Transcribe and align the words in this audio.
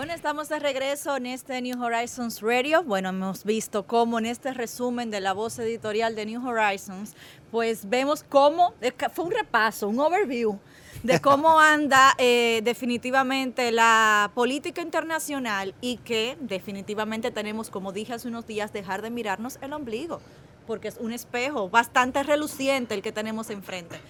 Bueno, 0.00 0.14
estamos 0.14 0.48
de 0.48 0.58
regreso 0.58 1.14
en 1.14 1.26
este 1.26 1.60
New 1.60 1.78
Horizons 1.78 2.40
Radio. 2.40 2.82
Bueno, 2.82 3.10
hemos 3.10 3.44
visto 3.44 3.86
cómo 3.86 4.18
en 4.18 4.24
este 4.24 4.54
resumen 4.54 5.10
de 5.10 5.20
la 5.20 5.34
voz 5.34 5.58
editorial 5.58 6.14
de 6.14 6.24
New 6.24 6.42
Horizons, 6.42 7.14
pues 7.50 7.86
vemos 7.86 8.24
cómo, 8.26 8.72
fue 9.12 9.26
un 9.26 9.30
repaso, 9.30 9.88
un 9.88 10.00
overview 10.00 10.58
de 11.02 11.20
cómo 11.20 11.60
anda 11.60 12.14
eh, 12.16 12.62
definitivamente 12.64 13.72
la 13.72 14.30
política 14.34 14.80
internacional 14.80 15.74
y 15.82 15.98
que 15.98 16.38
definitivamente 16.40 17.30
tenemos, 17.30 17.68
como 17.68 17.92
dije 17.92 18.14
hace 18.14 18.28
unos 18.28 18.46
días, 18.46 18.72
dejar 18.72 19.02
de 19.02 19.10
mirarnos 19.10 19.58
el 19.60 19.74
ombligo, 19.74 20.22
porque 20.66 20.88
es 20.88 20.96
un 20.96 21.12
espejo 21.12 21.68
bastante 21.68 22.22
reluciente 22.22 22.94
el 22.94 23.02
que 23.02 23.12
tenemos 23.12 23.50
enfrente. 23.50 24.00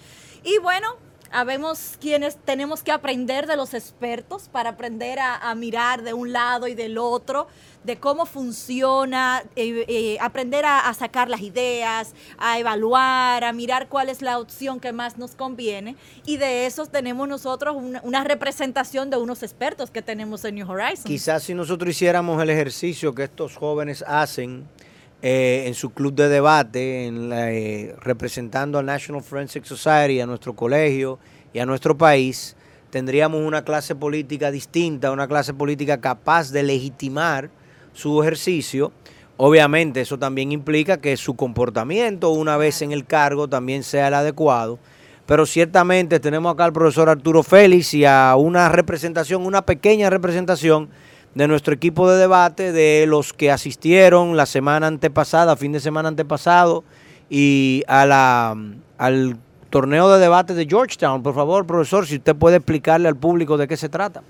Y 0.45 0.57
bueno, 0.59 0.95
Habemos 1.31 1.97
quienes 1.99 2.35
tenemos 2.35 2.83
que 2.83 2.91
aprender 2.91 3.47
de 3.47 3.55
los 3.55 3.73
expertos 3.73 4.49
para 4.51 4.71
aprender 4.71 5.19
a, 5.19 5.53
mirar 5.55 6.03
de 6.03 6.13
un 6.13 6.33
lado 6.33 6.67
y 6.67 6.75
del 6.75 6.97
otro, 6.97 7.47
de 7.83 7.97
cómo 7.97 8.25
funciona, 8.25 9.43
eh, 9.55 9.85
eh, 9.87 10.17
aprender 10.19 10.65
a, 10.65 10.93
sacar 10.93 11.29
las 11.29 11.41
ideas, 11.41 12.13
a 12.37 12.59
evaluar, 12.59 13.43
a 13.43 13.53
mirar 13.53 13.87
cuál 13.87 14.09
es 14.09 14.21
la 14.21 14.39
opción 14.39 14.79
que 14.79 14.91
más 14.91 15.17
nos 15.17 15.35
conviene. 15.35 15.95
Y 16.25 16.37
de 16.37 16.65
esos 16.65 16.89
tenemos 16.89 17.27
nosotros 17.27 17.75
una, 17.75 18.23
representación 18.23 19.09
de 19.09 19.17
unos 19.17 19.41
expertos 19.41 19.89
que 19.89 20.01
tenemos 20.01 20.43
en 20.45 20.55
New 20.55 20.69
Horizons. 20.69 21.05
Quizás 21.05 21.43
si 21.43 21.53
nosotros 21.53 21.89
hiciéramos 21.89 22.41
el 22.41 22.49
ejercicio 22.49 23.15
que 23.15 23.23
estos 23.23 23.55
jóvenes 23.55 24.03
hacen, 24.05 24.67
eh, 25.23 25.65
en 25.67 25.75
su 25.75 25.91
club 25.91 26.15
de 26.15 26.29
debate, 26.29 27.05
en 27.05 27.31
eh, 27.31 27.93
representando 27.99 28.79
al 28.79 28.87
National 28.87 29.21
Forensic 29.21 29.65
Society, 29.65 30.19
a 30.19 30.25
nuestro 30.25 30.55
colegio 30.55 31.19
y 31.53 31.59
a 31.59 31.65
nuestro 31.65 31.97
país, 31.97 32.55
tendríamos 32.89 33.41
una 33.41 33.63
clase 33.63 33.95
política 33.95 34.51
distinta, 34.51 35.11
una 35.11 35.27
clase 35.27 35.53
política 35.53 35.99
capaz 35.99 36.51
de 36.51 36.63
legitimar 36.63 37.49
su 37.93 38.21
ejercicio. 38.21 38.91
Obviamente 39.37 40.01
eso 40.01 40.19
también 40.19 40.51
implica 40.51 40.97
que 40.97 41.17
su 41.17 41.35
comportamiento 41.35 42.29
una 42.29 42.57
vez 42.57 42.81
en 42.81 42.91
el 42.91 43.05
cargo 43.05 43.47
también 43.47 43.83
sea 43.83 44.09
el 44.09 44.13
adecuado. 44.13 44.77
Pero 45.25 45.45
ciertamente 45.45 46.19
tenemos 46.19 46.53
acá 46.53 46.65
al 46.65 46.73
profesor 46.73 47.09
Arturo 47.09 47.41
Félix 47.41 47.93
y 47.93 48.05
a 48.05 48.35
una 48.37 48.69
representación, 48.69 49.45
una 49.45 49.65
pequeña 49.65 50.09
representación 50.09 50.89
de 51.35 51.47
nuestro 51.47 51.73
equipo 51.73 52.09
de 52.09 52.17
debate, 52.17 52.71
de 52.71 53.05
los 53.07 53.31
que 53.31 53.51
asistieron 53.51 54.35
la 54.35 54.45
semana 54.45 54.87
antepasada, 54.87 55.55
fin 55.55 55.71
de 55.71 55.79
semana 55.79 56.09
antepasado, 56.09 56.83
y 57.29 57.83
a 57.87 58.05
la, 58.05 58.57
al 58.97 59.37
torneo 59.71 60.11
de 60.13 60.19
debate 60.19 60.53
de 60.53 60.67
Georgetown. 60.67 61.23
Por 61.23 61.33
favor, 61.33 61.65
profesor, 61.65 62.05
si 62.05 62.17
usted 62.17 62.35
puede 62.35 62.57
explicarle 62.57 63.07
al 63.07 63.15
público 63.15 63.57
de 63.57 63.67
qué 63.67 63.75
se 63.75 63.89
trata. 63.89 64.21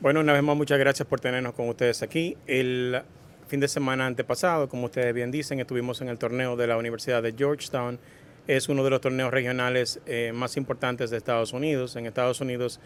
Bueno, 0.00 0.20
una 0.20 0.34
vez 0.34 0.42
más, 0.42 0.56
muchas 0.56 0.78
gracias 0.78 1.08
por 1.08 1.20
tenernos 1.20 1.54
con 1.54 1.68
ustedes 1.68 2.02
aquí. 2.02 2.36
El 2.46 3.00
fin 3.46 3.60
de 3.60 3.68
semana 3.68 4.04
antepasado, 4.04 4.68
como 4.68 4.86
ustedes 4.86 5.14
bien 5.14 5.30
dicen, 5.30 5.60
estuvimos 5.60 6.02
en 6.02 6.08
el 6.08 6.18
torneo 6.18 6.56
de 6.56 6.66
la 6.66 6.76
Universidad 6.76 7.22
de 7.22 7.32
Georgetown. 7.32 7.98
Es 8.46 8.68
uno 8.68 8.84
de 8.84 8.90
los 8.90 9.00
torneos 9.00 9.30
regionales 9.30 10.00
eh, 10.06 10.32
más 10.34 10.56
importantes 10.56 11.10
de 11.10 11.16
Estados 11.16 11.52
Unidos. 11.52 11.96
En 11.96 12.06
Estados 12.06 12.40
Unidos 12.40 12.80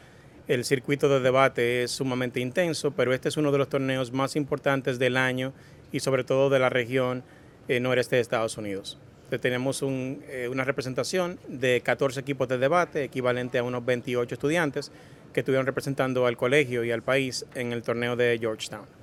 el 0.49 0.65
circuito 0.65 1.09
de 1.09 1.21
debate 1.21 1.85
es 1.85 1.93
sumamente 1.93 2.41
intenso, 2.41 2.91
pero 2.91 3.15
este 3.15 3.29
es 3.29 3.37
uno 3.37 3.53
de 3.53 3.59
los 3.59 3.69
torneos 3.69 4.13
más 4.13 4.35
importantes 4.37 4.99
del 4.99 5.17
año 5.17 5.53
y 5.93 6.01
sobre 6.01 6.25
todo 6.25 6.51
de 6.51 6.59
la 6.59 6.69
región 6.69 7.23
eh, 7.69 7.79
noreste 7.79 8.17
de 8.17 8.23
Estados 8.23 8.59
Unidos. 8.59 8.99
Tenemos 9.39 9.83
eh, 9.83 10.49
una 10.51 10.65
representación 10.65 11.39
de 11.49 11.81
14 11.81 12.21
equipos 12.21 12.49
de 12.49 12.59
debate, 12.59 13.05
equivalente 13.05 13.59
a 13.59 13.63
unos 13.63 13.85
28 13.85 14.35
estudiantes 14.35 14.93
que 15.33 15.41
estuvieron 15.41 15.67
representando 15.67 16.27
al 16.27 16.37
colegio 16.37 16.85
y 16.85 16.91
al 16.91 17.03
país 17.03 17.47
en 17.55 17.73
el 17.73 17.83
torneo 17.83 18.17
de 18.17 18.39
Georgetown. 18.39 19.02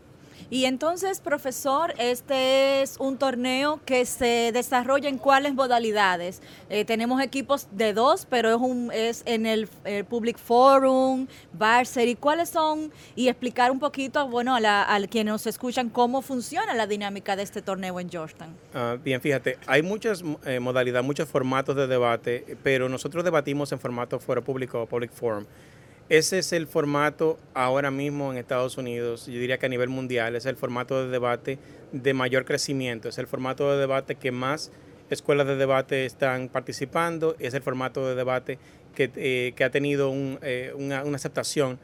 Y 0.51 0.65
entonces, 0.65 1.19
profesor, 1.19 1.93
este 1.99 2.81
es 2.81 2.97
un 2.99 3.17
torneo 3.17 3.79
que 3.85 4.05
se 4.05 4.51
desarrolla 4.51 5.07
en 5.07 5.19
cuáles 5.19 5.53
modalidades. 5.53 6.41
Eh, 6.69 6.85
tenemos 6.85 7.21
equipos 7.21 7.67
de 7.71 7.93
dos, 7.93 8.25
pero 8.27 8.49
es, 8.49 8.55
un, 8.55 8.91
es 8.91 9.21
en 9.25 9.45
el, 9.45 9.67
Public 10.09 10.39
Forum, 10.39 11.27
Varsity. 11.53 12.15
¿Cuáles 12.15 12.49
son? 12.49 12.91
Y 13.15 13.27
explicar 13.27 13.69
un 13.69 13.79
poquito, 13.79 14.27
bueno, 14.27 14.55
a, 14.55 14.59
la, 14.59 14.93
a 14.93 14.99
quienes 15.07 15.31
nos 15.31 15.45
escuchan 15.45 15.89
cómo 15.89 16.21
funciona 16.23 16.73
la 16.73 16.87
dinámica 16.87 17.35
de 17.35 17.43
este 17.43 17.61
torneo 17.61 17.99
en 17.99 18.09
Georgetown. 18.09 18.55
Ah, 18.73 18.97
bien, 19.03 19.21
fíjate, 19.21 19.59
hay 19.67 19.83
muchas 19.83 20.23
eh, 20.45 20.59
modalidades, 20.59 21.05
muchos 21.05 21.29
formatos 21.29 21.75
de 21.75 21.85
debate, 21.85 22.57
pero 22.63 22.89
nosotros 22.89 23.23
debatimos 23.23 23.71
en 23.71 23.79
formato 23.79 24.19
foro 24.19 24.43
público 24.43 24.85
Public 24.87 25.11
Forum. 25.11 25.45
Ese 26.09 26.39
es 26.39 26.53
el 26.53 26.65
formato 26.65 27.37
ahora 27.53 27.91
mismo 27.91 28.31
en 28.31 28.39
Estados 28.39 28.79
Unidos, 28.79 29.27
yo 29.27 29.33
diría 29.33 29.59
que 29.59 29.67
a 29.67 29.69
nivel 29.69 29.89
mundial, 29.89 30.35
es 30.35 30.47
el 30.47 30.55
formato 30.55 31.05
de 31.05 31.11
debate 31.11 31.59
de 31.91 32.15
mayor 32.15 32.45
crecimiento, 32.45 33.09
es 33.09 33.19
el 33.19 33.27
formato 33.27 33.71
de 33.71 33.77
debate 33.77 34.15
que 34.15 34.31
más 34.31 34.71
escuelas 35.11 35.45
de 35.45 35.55
debate 35.55 36.05
están 36.05 36.49
participando, 36.49 37.35
es 37.37 37.53
el 37.53 37.61
formato 37.61 38.07
de 38.07 38.15
debate 38.15 38.57
que, 38.95 39.11
eh, 39.15 39.63
ha 39.63 39.69
tenido 39.69 40.11
eh, 40.41 40.73
una, 40.75 41.01
aceptación 41.01 41.77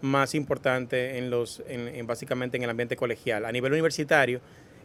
más 0.00 0.36
importante 0.36 1.18
en 1.18 1.30
los, 1.30 1.60
en, 1.66 2.06
básicamente 2.06 2.56
en 2.56 2.62
el 2.62 2.70
ambiente 2.70 2.94
colegial. 2.94 3.44
A 3.44 3.50
nivel 3.50 3.72
universitario, 3.72 4.40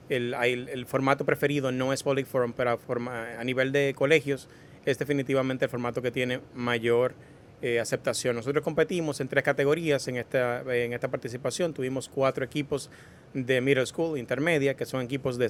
el, 0.09 0.33
el, 0.33 0.85
formato 0.87 1.23
preferido 1.23 1.71
no 1.71 1.93
es 1.93 2.01
Public 2.01 2.25
Forum, 2.25 2.53
pero 2.53 2.71
a, 2.71 3.39
a 3.39 3.43
nivel 3.43 3.71
de 3.71 3.93
colegios 3.95 4.49
es 4.85 4.97
definitivamente 4.97 5.65
el 5.65 5.69
formato 5.69 6.01
que 6.01 6.09
tiene 6.09 6.39
mayor 6.55 7.13
eh, 7.61 7.79
aceptación. 7.79 8.35
Nosotros 8.35 8.63
competimos 8.63 9.19
en 9.19 9.27
tres 9.27 9.43
categorías 9.43 10.07
en 10.07 10.17
esta, 10.17 10.61
en 10.75 10.93
esta 10.93 11.07
participación. 11.07 11.73
Tuvimos 11.73 12.09
cuatro 12.09 12.45
equipos 12.45 12.89
de 13.33 13.61
middle 13.61 13.85
school, 13.85 14.17
intermedia, 14.17 14.75
que 14.75 14.85
son 14.85 15.01
equipos 15.01 15.37
de, 15.37 15.45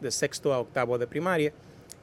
de 0.00 0.10
sexto 0.10 0.52
a 0.52 0.58
octavo 0.58 0.98
de 0.98 1.06
primaria, 1.06 1.52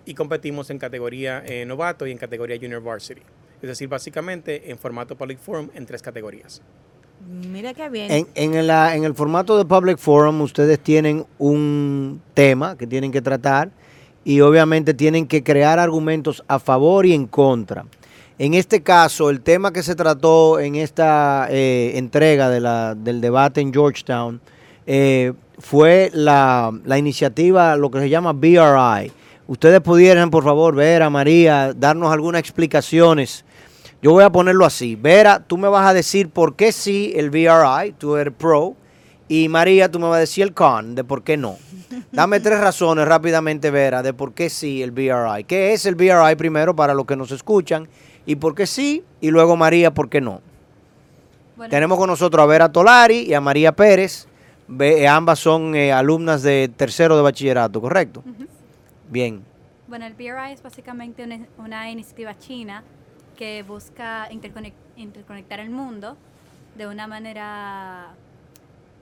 y 0.05 0.13
competimos 0.13 0.69
en 0.69 0.79
categoría 0.79 1.43
eh, 1.45 1.65
novato 1.65 2.07
y 2.07 2.11
en 2.11 2.17
categoría 2.17 2.57
junior 2.57 2.81
varsity. 2.81 3.21
Es 3.61 3.67
decir, 3.67 3.89
básicamente 3.89 4.71
en 4.71 4.77
formato 4.77 5.15
public 5.15 5.37
forum 5.37 5.69
en 5.75 5.85
tres 5.85 6.01
categorías. 6.01 6.61
Mira 7.29 7.73
qué 7.73 7.89
bien. 7.89 8.09
En, 8.09 8.27
en, 8.33 8.69
en 8.71 9.03
el 9.03 9.13
formato 9.13 9.57
de 9.57 9.65
public 9.65 9.97
forum 9.97 10.39
ustedes 10.41 10.79
tienen 10.79 11.25
un 11.37 12.21
tema 12.33 12.77
que 12.77 12.87
tienen 12.87 13.11
que 13.11 13.21
tratar 13.21 13.69
y 14.23 14.39
obviamente 14.39 14.93
tienen 14.93 15.27
que 15.27 15.43
crear 15.43 15.79
argumentos 15.79 16.43
a 16.47 16.59
favor 16.59 17.05
y 17.05 17.13
en 17.13 17.27
contra. 17.27 17.85
En 18.39 18.53
este 18.53 18.81
caso, 18.81 19.29
el 19.29 19.41
tema 19.41 19.73
que 19.73 19.83
se 19.83 19.95
trató 19.95 20.61
en 20.61 20.75
esta 20.75 21.47
eh, 21.49 21.91
entrega 21.95 22.49
del 22.49 23.19
debate 23.19 23.59
en 23.59 23.73
Georgetown 23.73 24.39
eh, 24.87 25.33
fue 25.57 26.09
la, 26.13 26.71
iniciativa, 26.97 27.75
lo 27.75 27.91
que 27.91 27.99
se 27.99 28.07
llama 28.07 28.31
BRI. 28.31 29.11
Ustedes 29.45 29.81
pudieran, 29.81 30.31
por 30.31 30.45
favor, 30.45 30.73
Vera, 30.73 31.09
María, 31.09 31.73
darnos 31.75 32.13
algunas 32.13 32.39
explicaciones. 32.39 33.43
Yo 34.01 34.13
voy 34.13 34.23
a 34.23 34.29
ponerlo 34.29 34.65
así. 34.65 34.95
Vera, 34.95 35.43
tú 35.45 35.57
me 35.57 35.67
vas 35.67 35.85
a 35.85 35.93
decir 35.93 36.29
por 36.29 36.55
qué 36.55 36.71
sí 36.71 37.11
el 37.17 37.31
BRI, 37.31 37.91
tú 37.97 38.15
eres 38.15 38.33
pro, 38.33 38.73
y 39.27 39.49
María, 39.49 39.91
tú 39.91 39.99
me 39.99 40.07
vas 40.07 40.15
a 40.15 40.21
decir 40.21 40.45
el 40.45 40.53
con, 40.53 40.95
de 40.95 41.03
por 41.03 41.23
qué 41.23 41.35
no. 41.35 41.57
Dame 42.13 42.39
tres 42.39 42.59
razones 42.61 43.05
rápidamente, 43.05 43.69
Vera, 43.69 44.01
de 44.01 44.13
por 44.13 44.31
qué 44.31 44.49
sí 44.49 44.81
el 44.81 44.91
BRI. 44.91 45.43
¿Qué 45.45 45.73
es 45.73 45.85
el 45.85 45.95
BRI 45.95 46.37
primero 46.37 46.73
para 46.73 46.93
los 46.93 47.05
que 47.05 47.17
nos 47.17 47.31
escuchan? 47.31 47.89
Y 48.29 48.35
por 48.35 48.53
qué 48.53 48.67
sí, 48.67 49.03
y 49.21 49.31
luego 49.31 49.57
María, 49.57 49.91
¿por 49.91 50.07
qué 50.07 50.21
no? 50.21 50.41
Tenemos 51.67 51.97
con 51.97 52.11
nosotros 52.11 52.43
a 52.43 52.45
Vera 52.45 52.71
Tolari 52.71 53.21
y 53.21 53.33
a 53.33 53.41
María 53.41 53.71
Pérez. 53.71 54.27
Eh, 54.79 55.07
ambas 55.07 55.39
son 55.39 55.73
eh, 55.73 55.91
alumnas 55.91 56.43
de 56.43 56.69
tercero 56.77 57.15
de 57.15 57.23
bachillerato, 57.23 57.81
¿correcto? 57.81 58.23
Bien. 59.09 59.41
Bueno, 59.87 60.05
el 60.05 60.13
BRI 60.13 60.53
es 60.53 60.61
básicamente 60.61 61.27
una, 61.57 61.89
iniciativa 61.89 62.37
china 62.37 62.83
que 63.35 63.63
busca 63.63 64.29
interconectar 64.31 65.59
el 65.59 65.71
mundo 65.71 66.15
de 66.77 66.85
una 66.85 67.07
manera 67.07 68.09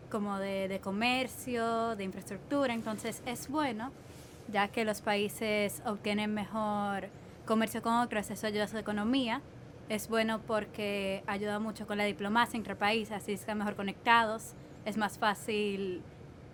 como 0.09 0.39
de, 0.39 0.69
de, 0.69 0.79
comercio, 0.79 1.97
de 1.97 2.05
infraestructura. 2.05 2.73
Entonces 2.73 3.21
es 3.25 3.49
bueno, 3.49 3.91
ya 4.53 4.69
que 4.69 4.85
los 4.85 5.01
países 5.01 5.81
obtienen 5.85 6.33
mejor 6.33 7.09
comercio 7.47 7.81
con 7.81 7.93
otros, 7.95 8.29
eso 8.29 8.45
ayuda 8.45 8.65
a 8.65 8.67
su 8.67 8.77
economía. 8.77 9.41
Es 9.89 10.07
bueno 10.09 10.41
porque 10.45 11.23
ayuda 11.25 11.57
mucho 11.59 11.87
con 11.87 11.97
la 11.97 12.03
diplomacia 12.03 12.57
entre 12.57 12.75
países, 12.75 13.15
así 13.15 13.31
están 13.31 13.57
mejor 13.57 13.75
conectados. 13.75 14.53
es 14.85 14.97
más 14.97 15.17
fácil 15.17 16.01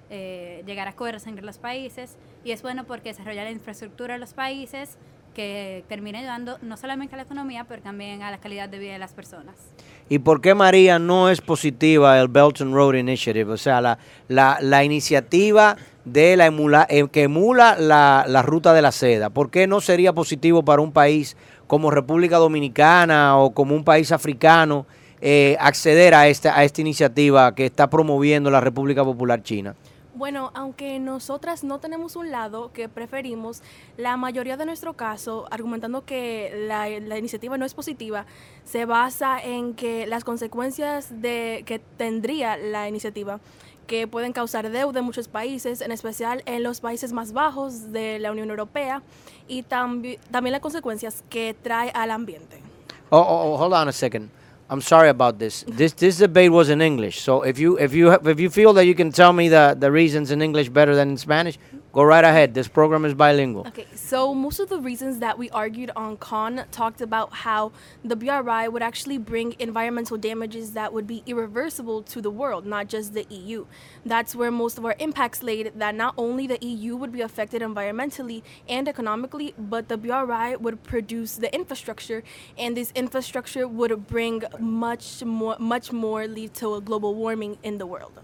eh, 0.09 0.63
llegar 0.65 0.87
a 0.87 0.91
acuerdos 0.91 1.27
entre 1.27 1.43
los 1.43 1.57
países 1.57 2.17
y 2.43 2.51
es 2.51 2.61
bueno 2.61 2.85
porque 2.85 3.09
desarrolla 3.09 3.43
la 3.43 3.51
infraestructura 3.51 4.13
de 4.13 4.19
los 4.19 4.33
países 4.33 4.97
que 5.33 5.83
termina 5.89 6.19
ayudando 6.19 6.57
no 6.61 6.77
solamente 6.77 7.15
a 7.15 7.17
la 7.17 7.23
economía, 7.23 7.65
pero 7.67 7.81
también 7.81 8.21
a 8.21 8.31
la 8.31 8.37
calidad 8.37 8.69
de 8.69 8.79
vida 8.79 8.93
de 8.93 8.99
las 8.99 9.13
personas. 9.13 9.55
¿Y 10.09 10.19
por 10.19 10.41
qué 10.41 10.53
María 10.53 10.99
no 10.99 11.29
es 11.29 11.41
positiva 11.41 12.19
el 12.19 12.27
Belt 12.27 12.61
and 12.61 12.73
Road 12.73 12.95
Initiative? 12.95 13.51
O 13.51 13.57
sea, 13.57 13.81
la, 13.81 13.97
la, 14.27 14.59
la 14.61 14.83
iniciativa 14.83 15.75
de 16.05 16.35
la 16.35 16.45
emula, 16.45 16.85
eh, 16.89 17.07
que 17.09 17.23
emula 17.23 17.75
la, 17.77 18.25
la 18.27 18.41
ruta 18.41 18.73
de 18.73 18.81
la 18.81 18.91
seda. 18.91 19.29
¿Por 19.29 19.49
qué 19.49 19.67
no 19.67 19.81
sería 19.81 20.13
positivo 20.13 20.63
para 20.63 20.81
un 20.81 20.91
país 20.91 21.37
como 21.67 21.91
República 21.91 22.37
Dominicana 22.37 23.37
o 23.37 23.51
como 23.51 23.75
un 23.75 23.83
país 23.83 24.11
africano 24.11 24.85
eh, 25.21 25.55
acceder 25.59 26.13
a 26.13 26.27
esta, 26.27 26.57
a 26.57 26.63
esta 26.63 26.81
iniciativa 26.81 27.55
que 27.55 27.65
está 27.65 27.89
promoviendo 27.89 28.51
la 28.51 28.59
República 28.59 29.03
Popular 29.03 29.41
China? 29.41 29.75
Bueno, 30.15 30.51
aunque 30.53 30.99
nosotras 30.99 31.63
no 31.63 31.79
tenemos 31.79 32.15
un 32.15 32.29
lado 32.29 32.71
que 32.71 32.87
preferimos, 32.87 33.63
la 33.97 34.15
mayoría 34.15 34.57
de 34.57 34.65
nuestro 34.65 34.93
caso, 34.93 35.47
argumentando 35.49 36.05
que 36.05 36.65
la, 36.67 36.87
la 36.87 37.17
iniciativa 37.17 37.57
no 37.57 37.65
es 37.65 37.73
positiva, 37.73 38.27
se 38.63 38.85
basa 38.85 39.41
en 39.41 39.73
que 39.73 40.05
las 40.05 40.23
consecuencias 40.23 41.21
de, 41.21 41.63
que 41.65 41.79
tendría 41.79 42.57
la 42.57 42.87
iniciativa 42.87 43.39
que 43.87 44.07
pueden 44.07 44.33
causar 44.33 44.69
deuda 44.69 44.99
en 44.99 45.05
muchos 45.05 45.27
países, 45.27 45.81
en 45.81 45.91
especial 45.91 46.41
en 46.45 46.63
los 46.63 46.79
países 46.79 47.13
más 47.13 47.33
bajos 47.33 47.91
de 47.91 48.19
la 48.19 48.31
Unión 48.31 48.49
Europea, 48.49 49.01
y 49.47 49.63
tambi 49.63 50.17
también 50.31 50.51
las 50.51 50.61
consecuencias 50.61 51.23
que 51.29 51.55
trae 51.61 51.91
al 51.93 52.11
ambiente. 52.11 52.61
Oh, 53.09 53.19
oh, 53.19 53.53
oh, 53.53 53.57
hold 53.57 53.73
on 53.73 53.87
a 53.87 53.91
second. 53.91 54.29
I'm 54.69 54.81
sorry 54.81 55.09
about 55.09 55.37
this. 55.37 55.65
This 55.67 55.93
this 55.93 56.17
debate 56.17 56.49
was 56.49 56.69
in 56.69 56.81
English. 56.81 57.21
So 57.21 57.43
if 57.43 57.59
you 57.59 57.77
if 57.77 57.93
you 57.93 58.11
if 58.11 58.39
you 58.39 58.49
feel 58.49 58.73
that 58.73 58.85
you 58.85 58.95
can 58.95 59.11
tell 59.11 59.31
me 59.33 59.49
the 59.49 59.75
the 59.79 59.91
reasons 59.91 60.31
in 60.31 60.41
English 60.41 60.69
better 60.69 60.95
than 60.95 61.09
in 61.09 61.17
Spanish, 61.17 61.59
go 61.93 62.03
right 62.03 62.23
ahead. 62.23 62.55
This 62.55 62.67
program 62.67 63.05
is 63.05 63.13
bilingual. 63.13 63.67
Okay, 63.67 63.85
so 63.93 64.33
most 64.33 64.59
of 64.59 64.67
the 64.67 64.79
reasons 64.79 65.19
that 65.19 65.37
we 65.37 65.49
argued 65.51 65.91
on 65.95 66.17
con 66.17 66.65
talked 66.71 67.01
about 67.01 67.31
how 67.31 67.71
the 68.03 68.15
BRI 68.15 68.67
would 68.67 68.81
actually 68.81 69.19
bring 69.19 69.55
environmental 69.59 70.17
damages 70.17 70.71
that 70.71 70.91
would 70.91 71.05
be 71.05 71.21
irreversible 71.27 72.01
to 72.03 72.19
the 72.19 72.31
world, 72.31 72.65
not 72.65 72.87
just 72.87 73.13
the 73.13 73.25
EU. 73.29 73.65
That's 74.05 74.35
where 74.35 74.51
most 74.51 74.79
of 74.79 74.85
our 74.85 74.95
impacts 74.97 75.43
laid, 75.43 75.71
that 75.75 75.93
not 75.93 76.15
only 76.17 76.47
the 76.47 76.57
EU 76.65 76.95
would 76.95 77.11
be 77.11 77.21
affected 77.21 77.61
environmentally 77.61 78.41
and 78.67 78.87
economically, 78.87 79.53
but 79.57 79.87
the 79.87 79.97
BRI 79.97 80.55
would 80.55 80.83
produce 80.83 81.35
the 81.35 81.53
infrastructure, 81.53 82.23
and 82.57 82.75
this 82.75 82.91
infrastructure 82.95 83.67
would 83.67 84.07
bring 84.07 84.43
much 84.59 85.23
more, 85.23 85.57
much 85.59 85.91
more 85.91 86.27
lead 86.27 86.55
to 86.55 86.73
a 86.73 86.81
global 86.81 87.13
warming 87.13 87.59
in 87.61 87.77
the 87.77 87.85
world. 87.85 88.19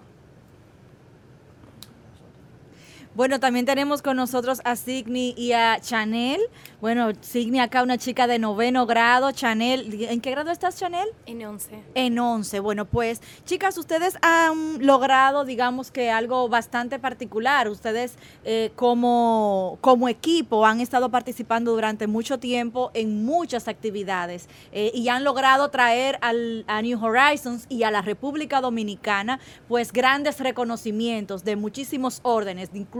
Bueno, 3.15 3.39
también 3.39 3.65
tenemos 3.65 4.03
con 4.03 4.17
nosotros 4.17 4.61
a 4.65 4.75
Signy 4.75 5.33
y 5.35 5.53
a 5.53 5.79
Chanel. 5.81 6.39
Bueno, 6.79 7.09
Signy 7.21 7.59
acá 7.59 7.81
una 7.81 7.97
chica 7.97 8.27
de 8.27 8.37
noveno 8.37 8.85
grado. 8.85 9.31
Chanel, 9.31 10.03
¿en 10.03 10.21
qué 10.21 10.29
grado 10.29 10.51
estás, 10.51 10.77
Chanel? 10.77 11.07
En 11.25 11.43
11. 11.43 11.83
En 11.95 12.19
11. 12.19 12.59
Bueno, 12.59 12.85
pues, 12.85 13.19
chicas, 13.45 13.79
ustedes 13.79 14.15
han 14.21 14.85
logrado, 14.85 15.43
digamos 15.43 15.89
que 15.89 16.11
algo 16.11 16.49
bastante 16.49 16.99
particular. 16.99 17.67
Ustedes 17.67 18.13
eh, 18.45 18.71
como, 18.75 19.79
como 19.81 20.07
equipo 20.07 20.67
han 20.67 20.79
estado 20.79 21.09
participando 21.09 21.71
durante 21.71 22.05
mucho 22.05 22.37
tiempo 22.37 22.91
en 22.93 23.25
muchas 23.25 23.67
actividades 23.67 24.47
eh, 24.71 24.91
y 24.93 25.09
han 25.09 25.23
logrado 25.23 25.69
traer 25.69 26.19
al, 26.21 26.63
a 26.67 26.83
New 26.83 27.03
Horizons 27.03 27.65
y 27.69 27.83
a 27.83 27.91
la 27.91 28.03
República 28.03 28.61
Dominicana, 28.61 29.39
pues, 29.67 29.91
grandes 29.91 30.39
reconocimientos 30.39 31.43
de 31.43 31.55
muchísimos 31.55 32.19
órdenes, 32.21 32.69
incluso 32.75 32.98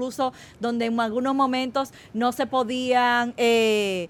donde 0.60 0.86
en 0.86 1.00
algunos 1.00 1.36
momentos 1.36 1.92
no 2.14 2.32
se 2.32 2.46
podían... 2.46 3.34
Eh, 3.38 4.10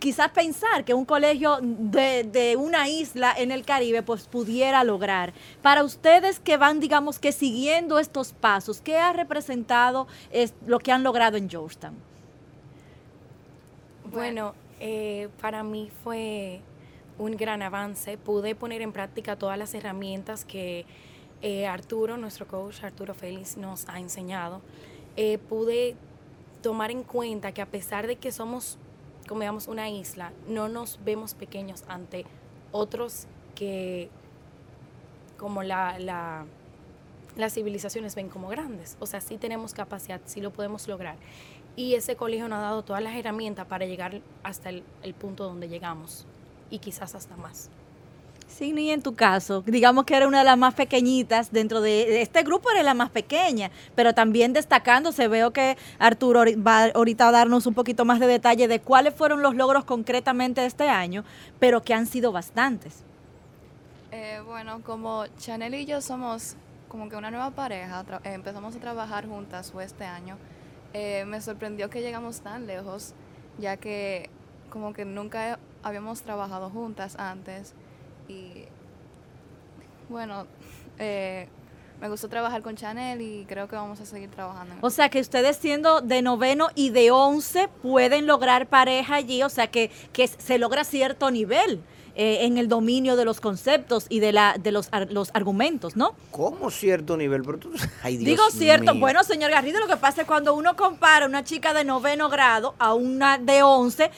quizás 0.00 0.30
pensar 0.30 0.84
que 0.84 0.94
un 0.94 1.04
colegio 1.04 1.58
de, 1.60 2.24
de, 2.24 2.56
una 2.56 2.88
isla 2.88 3.34
en 3.36 3.52
el 3.52 3.64
Caribe 3.64 4.02
pues 4.02 4.26
pudiera 4.26 4.82
lograr. 4.82 5.32
Para 5.62 5.84
ustedes 5.84 6.40
que 6.40 6.56
van, 6.56 6.80
digamos 6.80 7.18
que 7.18 7.32
siguiendo 7.32 7.98
estos 7.98 8.32
pasos, 8.32 8.80
¿qué 8.80 8.96
ha 8.96 9.12
representado 9.12 10.08
es, 10.32 10.54
lo 10.66 10.78
que 10.78 10.90
han 10.90 11.02
logrado 11.02 11.36
en 11.36 11.48
Georgetown? 11.48 11.94
Bueno, 14.10 14.54
eh, 14.80 15.28
para 15.40 15.62
mí 15.62 15.90
fue 16.02 16.62
un 17.18 17.36
gran 17.36 17.62
avance. 17.62 18.16
Pude 18.18 18.54
poner 18.54 18.82
en 18.82 18.92
práctica 18.92 19.36
todas 19.36 19.58
las 19.58 19.74
herramientas 19.74 20.44
que 20.44 20.86
eh, 21.42 21.66
Arturo, 21.66 22.16
nuestro 22.16 22.46
coach 22.46 22.82
Arturo 22.82 23.14
Félix, 23.14 23.56
nos 23.56 23.88
ha 23.88 23.98
enseñado. 23.98 24.60
Eh, 25.16 25.38
pude 25.38 25.96
tomar 26.62 26.90
en 26.90 27.02
cuenta 27.02 27.52
que 27.52 27.62
a 27.62 27.66
pesar 27.66 28.06
de 28.06 28.16
que 28.16 28.32
somos 28.32 28.78
como 29.30 29.42
digamos 29.42 29.68
una 29.68 29.88
isla, 29.88 30.32
no 30.48 30.68
nos 30.68 30.98
vemos 31.04 31.34
pequeños 31.34 31.84
ante 31.86 32.26
otros 32.72 33.28
que 33.54 34.10
como 35.38 35.62
la, 35.62 36.00
la, 36.00 36.46
las 37.36 37.54
civilizaciones 37.54 38.16
ven 38.16 38.28
como 38.28 38.48
grandes. 38.48 38.96
O 38.98 39.06
sea, 39.06 39.20
sí 39.20 39.36
tenemos 39.38 39.72
capacidad, 39.72 40.20
sí 40.24 40.40
lo 40.40 40.52
podemos 40.52 40.88
lograr. 40.88 41.16
Y 41.76 41.94
ese 41.94 42.16
colegio 42.16 42.48
nos 42.48 42.58
ha 42.58 42.62
dado 42.62 42.82
todas 42.82 43.04
las 43.04 43.14
herramientas 43.14 43.66
para 43.66 43.86
llegar 43.86 44.20
hasta 44.42 44.70
el 44.70 45.14
punto 45.16 45.44
donde 45.44 45.68
llegamos 45.68 46.26
y 46.68 46.80
quizás 46.80 47.14
hasta 47.14 47.36
más. 47.36 47.70
Sí, 48.50 48.72
ni 48.72 48.90
en 48.90 49.00
tu 49.00 49.14
caso, 49.14 49.62
digamos 49.62 50.04
que 50.04 50.14
era 50.14 50.26
una 50.26 50.40
de 50.40 50.44
las 50.44 50.58
más 50.58 50.74
pequeñitas 50.74 51.52
dentro 51.52 51.80
de 51.80 52.20
este 52.20 52.42
grupo, 52.42 52.70
era 52.70 52.82
la 52.82 52.94
más 52.94 53.08
pequeña, 53.08 53.70
pero 53.94 54.12
también 54.12 54.52
destacándose, 54.52 55.28
veo 55.28 55.52
que 55.52 55.78
Arturo 55.98 56.42
va 56.58 56.86
ahorita 56.86 57.28
a 57.28 57.30
darnos 57.30 57.66
un 57.66 57.74
poquito 57.74 58.04
más 58.04 58.18
de 58.18 58.26
detalle 58.26 58.68
de 58.68 58.80
cuáles 58.80 59.14
fueron 59.14 59.40
los 59.40 59.54
logros 59.54 59.84
concretamente 59.84 60.60
de 60.60 60.66
este 60.66 60.88
año, 60.88 61.24
pero 61.58 61.82
que 61.82 61.94
han 61.94 62.06
sido 62.06 62.32
bastantes. 62.32 63.04
Eh, 64.10 64.42
bueno, 64.44 64.82
como 64.82 65.26
Chanel 65.38 65.74
y 65.74 65.86
yo 65.86 66.00
somos 66.00 66.56
como 66.88 67.08
que 67.08 67.16
una 67.16 67.30
nueva 67.30 67.52
pareja, 67.52 68.04
eh, 68.24 68.32
empezamos 68.32 68.74
a 68.74 68.80
trabajar 68.80 69.26
juntas 69.26 69.70
fue 69.70 69.84
este 69.84 70.04
año, 70.04 70.36
eh, 70.92 71.24
me 71.24 71.40
sorprendió 71.40 71.88
que 71.88 72.02
llegamos 72.02 72.40
tan 72.40 72.66
lejos, 72.66 73.14
ya 73.58 73.76
que 73.76 74.28
como 74.70 74.92
que 74.92 75.04
nunca 75.04 75.60
habíamos 75.84 76.22
trabajado 76.22 76.68
juntas 76.68 77.16
antes 77.16 77.74
y 78.30 78.64
bueno, 80.08 80.46
eh, 80.98 81.48
me 82.00 82.08
gustó 82.08 82.28
trabajar 82.28 82.62
con 82.62 82.76
Chanel 82.76 83.20
y 83.20 83.44
creo 83.48 83.68
que 83.68 83.76
vamos 83.76 84.00
a 84.00 84.06
seguir 84.06 84.30
trabajando. 84.30 84.74
O 84.80 84.90
sea, 84.90 85.08
que 85.08 85.20
ustedes 85.20 85.56
siendo 85.56 86.00
de 86.00 86.22
noveno 86.22 86.68
y 86.74 86.90
de 86.90 87.10
once 87.10 87.68
pueden 87.82 88.26
lograr 88.26 88.68
pareja 88.68 89.16
allí, 89.16 89.42
o 89.42 89.48
sea, 89.48 89.66
que, 89.66 89.90
que 90.12 90.26
se 90.28 90.58
logra 90.58 90.84
cierto 90.84 91.30
nivel. 91.30 91.80
Eh, 92.16 92.44
en 92.44 92.58
el 92.58 92.66
dominio 92.66 93.14
de 93.14 93.24
los 93.24 93.40
conceptos 93.40 94.06
y 94.08 94.18
de 94.18 94.32
la 94.32 94.56
de 94.58 94.72
los, 94.72 94.88
ar, 94.90 95.10
los 95.12 95.30
argumentos, 95.32 95.94
¿no? 95.94 96.16
¿Cómo 96.32 96.68
cierto 96.72 97.16
nivel? 97.16 97.42
Pero 97.42 97.58
tú, 97.58 97.70
ay, 98.02 98.16
Dios 98.16 98.26
Digo 98.26 98.50
cierto, 98.50 98.94
mío. 98.94 99.00
bueno, 99.00 99.22
señor 99.22 99.52
Garrido, 99.52 99.78
lo 99.78 99.86
que 99.86 99.96
pasa 99.96 100.22
es 100.22 100.26
cuando 100.26 100.54
uno 100.54 100.74
compara 100.74 101.24
una 101.24 101.44
chica 101.44 101.72
de 101.72 101.84
noveno 101.84 102.28
grado 102.28 102.74
a 102.80 102.94
una 102.94 103.38
de 103.38 103.62
once, 103.62 104.10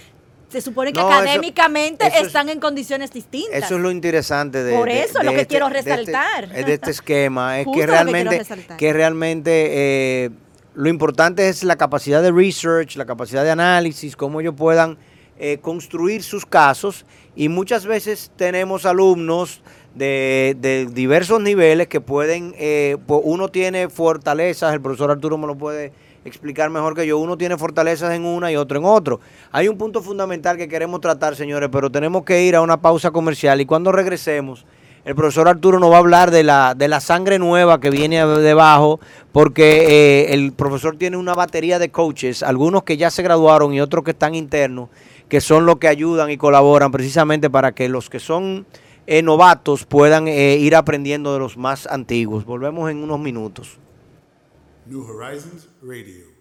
se 0.53 0.61
supone 0.61 0.93
que 0.93 1.01
No, 1.01 1.09
académicamente 1.11 2.07
eso 2.07 2.27
están 2.27 2.49
en 2.51 2.61
condiciones 2.61 3.11
distintas. 3.13 3.65
Eso 3.65 3.77
es 3.77 3.81
lo 3.81 3.91
interesante 3.91 4.63
de 4.63 4.77
Por 4.77 4.89
eso 4.89 5.19
de 5.19 5.25
lo 5.25 5.31
que 5.33 5.37
este- 5.43 5.47
quiero 5.49 5.69
de 5.71 5.79
este- 5.79 5.97
resaltar. 5.97 6.49
De 6.49 6.75
este, 6.75 6.91
esquema 6.93 7.59
es 7.61 7.67
que 7.67 7.73
que 7.73 7.87
realmente 7.87 8.39
resaltar. 8.39 8.77
que 8.77 8.93
realmente 8.93 9.51
eh, 9.73 10.31
lo 10.75 10.89
importante 10.89 11.49
es 11.49 11.65
la 11.65 11.77
capacidad 11.77 12.23
de 12.23 12.31
research, 12.31 12.97
la 12.97 13.07
capacidad 13.07 13.43
de 13.45 13.51
análisis, 13.51 14.15
cómo 14.17 14.41
ellos 14.41 14.55
puedan 14.57 14.99
eh, 15.39 15.59
construir 15.61 16.23
sus 16.23 16.47
casos 16.47 17.05
y 17.35 17.49
muchas 17.49 17.87
veces 17.87 18.31
tenemos 18.37 18.85
alumnos 18.87 19.63
de, 19.95 20.57
de 20.61 20.87
diversos 20.87 21.41
niveles 21.41 21.89
que 21.89 22.01
pueden, 22.01 22.55
eh, 22.59 22.97
pues 23.07 23.21
uno 23.25 23.49
tiene 23.49 23.89
fortalezas, 23.89 24.73
el 24.73 24.81
profesor 24.81 25.11
Arturo 25.11 25.37
me 25.39 25.47
lo 25.47 25.57
puede 25.57 25.93
explicar 26.25 26.71
mejor 26.71 26.95
que 26.95 27.07
yo, 27.07 27.19
uno 27.19 27.37
tiene 27.37 27.57
fortalezas 27.57 28.15
en 28.15 28.25
una 28.25 28.51
y 28.53 28.57
otro 28.57 28.79
en 28.79 28.85
otro. 28.85 29.21
Hay 29.51 29.69
un 29.69 29.77
punto 29.77 30.03
fundamental 30.03 30.57
que 30.57 30.69
queremos 30.69 31.01
tratar, 31.01 31.37
señores, 31.37 31.69
pero 31.73 31.91
tenemos 31.91 32.25
que 32.25 32.43
ir 32.43 32.57
a 32.57 32.63
una 32.63 32.81
pausa 32.81 33.11
comercial 33.11 33.61
y 33.61 33.67
cuando 33.67 33.93
regresemos, 33.93 34.65
el 35.05 35.17
profesor 35.17 35.49
Arturo 35.49 35.81
nos 35.81 35.91
va 35.91 35.97
a 35.97 35.99
hablar 35.99 36.31
de 36.31 36.45
la, 36.45 36.75
de 36.77 36.87
la 36.87 37.01
sangre 37.01 37.41
nueva 37.41 37.81
que 37.81 37.91
viene 37.91 38.25
debajo, 38.25 39.01
porque 39.33 40.27
eh, 40.29 40.35
el 40.35 40.53
profesor 40.53 40.97
tiene 40.97 41.17
una 41.17 41.35
batería 41.35 41.81
de 41.81 41.91
coaches, 41.91 42.45
algunos 42.45 42.85
que 42.85 42.97
ya 42.97 43.11
se 43.11 43.25
graduaron 43.25 43.75
y 43.75 43.81
otros 43.81 44.05
que 44.05 44.13
están 44.13 44.37
internos, 44.37 44.91
que 45.29 45.41
son 45.41 45.67
los 45.67 45.79
que 45.79 45.89
ayudan 45.89 46.31
y 46.31 46.37
colaboran 46.37 46.93
precisamente 46.93 47.51
para 47.51 47.73
que 47.73 47.89
los 47.89 48.09
que 48.09 48.21
son 48.21 48.65
eh, 49.09 49.23
novatos 49.23 49.87
puedan 49.87 50.29
eh, 50.29 50.57
ir 50.59 50.77
aprendiendo 50.77 51.33
de 51.33 51.41
los 51.41 51.57
más 51.57 51.89
antiguos. 51.89 52.45
Volvemos 52.45 52.89
en 52.89 53.03
unos 53.03 53.19
minutos. 53.19 53.79
New 54.87 55.05
Horizons 55.05 55.69
Radio. 55.81 56.32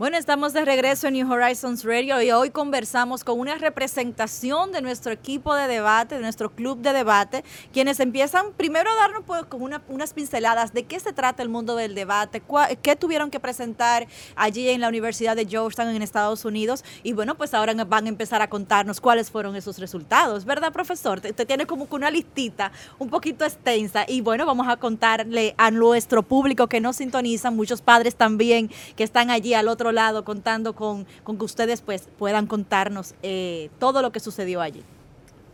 Bueno, 0.00 0.16
estamos 0.16 0.54
de 0.54 0.64
regreso 0.64 1.08
en 1.08 1.12
New 1.12 1.30
Horizons 1.30 1.84
Radio 1.84 2.22
y 2.22 2.30
hoy 2.30 2.48
conversamos 2.48 3.22
con 3.22 3.38
una 3.38 3.56
representación 3.56 4.72
de 4.72 4.80
nuestro 4.80 5.12
equipo 5.12 5.54
de 5.54 5.68
debate, 5.68 6.14
de 6.14 6.22
nuestro 6.22 6.48
club 6.48 6.78
de 6.78 6.94
debate, 6.94 7.44
quienes 7.70 8.00
empiezan 8.00 8.54
primero 8.56 8.90
a 8.90 8.94
darnos 8.94 9.24
pues, 9.26 9.44
con 9.44 9.60
unas 9.60 10.14
pinceladas 10.14 10.72
de 10.72 10.84
qué 10.84 10.98
se 11.00 11.12
trata 11.12 11.42
el 11.42 11.50
mundo 11.50 11.76
del 11.76 11.94
debate, 11.94 12.42
qué 12.80 12.96
tuvieron 12.96 13.30
que 13.30 13.40
presentar 13.40 14.06
allí 14.36 14.70
en 14.70 14.80
la 14.80 14.88
Universidad 14.88 15.36
de 15.36 15.44
Georgetown 15.44 15.94
en 15.94 16.00
Estados 16.00 16.46
Unidos 16.46 16.82
y 17.02 17.12
bueno, 17.12 17.34
pues 17.34 17.52
ahora 17.52 17.74
van 17.84 18.06
a 18.06 18.08
empezar 18.08 18.40
a 18.40 18.48
contarnos 18.48 19.02
cuáles 19.02 19.30
fueron 19.30 19.54
esos 19.54 19.78
resultados, 19.78 20.46
¿verdad, 20.46 20.72
profesor? 20.72 21.20
Usted 21.22 21.46
tiene 21.46 21.66
como 21.66 21.86
que 21.86 21.96
una 21.96 22.10
listita 22.10 22.72
un 22.98 23.10
poquito 23.10 23.44
extensa 23.44 24.06
y 24.08 24.22
bueno, 24.22 24.46
vamos 24.46 24.66
a 24.66 24.78
contarle 24.78 25.54
a 25.58 25.70
nuestro 25.70 26.22
público 26.22 26.68
que 26.68 26.80
nos 26.80 26.96
sintonizan, 26.96 27.54
muchos 27.54 27.82
padres 27.82 28.14
también 28.14 28.70
que 28.96 29.04
están 29.04 29.28
allí 29.28 29.52
al 29.52 29.68
otro 29.68 29.89
lado 29.92 30.24
contando 30.24 30.74
con, 30.74 31.04
que 31.04 31.44
ustedes 31.44 31.80
pues 31.80 32.08
puedan 32.18 32.46
contarnos 32.46 33.14
eh, 33.22 33.70
todo 33.78 34.02
lo 34.02 34.12
que 34.12 34.20
sucedió 34.20 34.60
allí. 34.60 34.82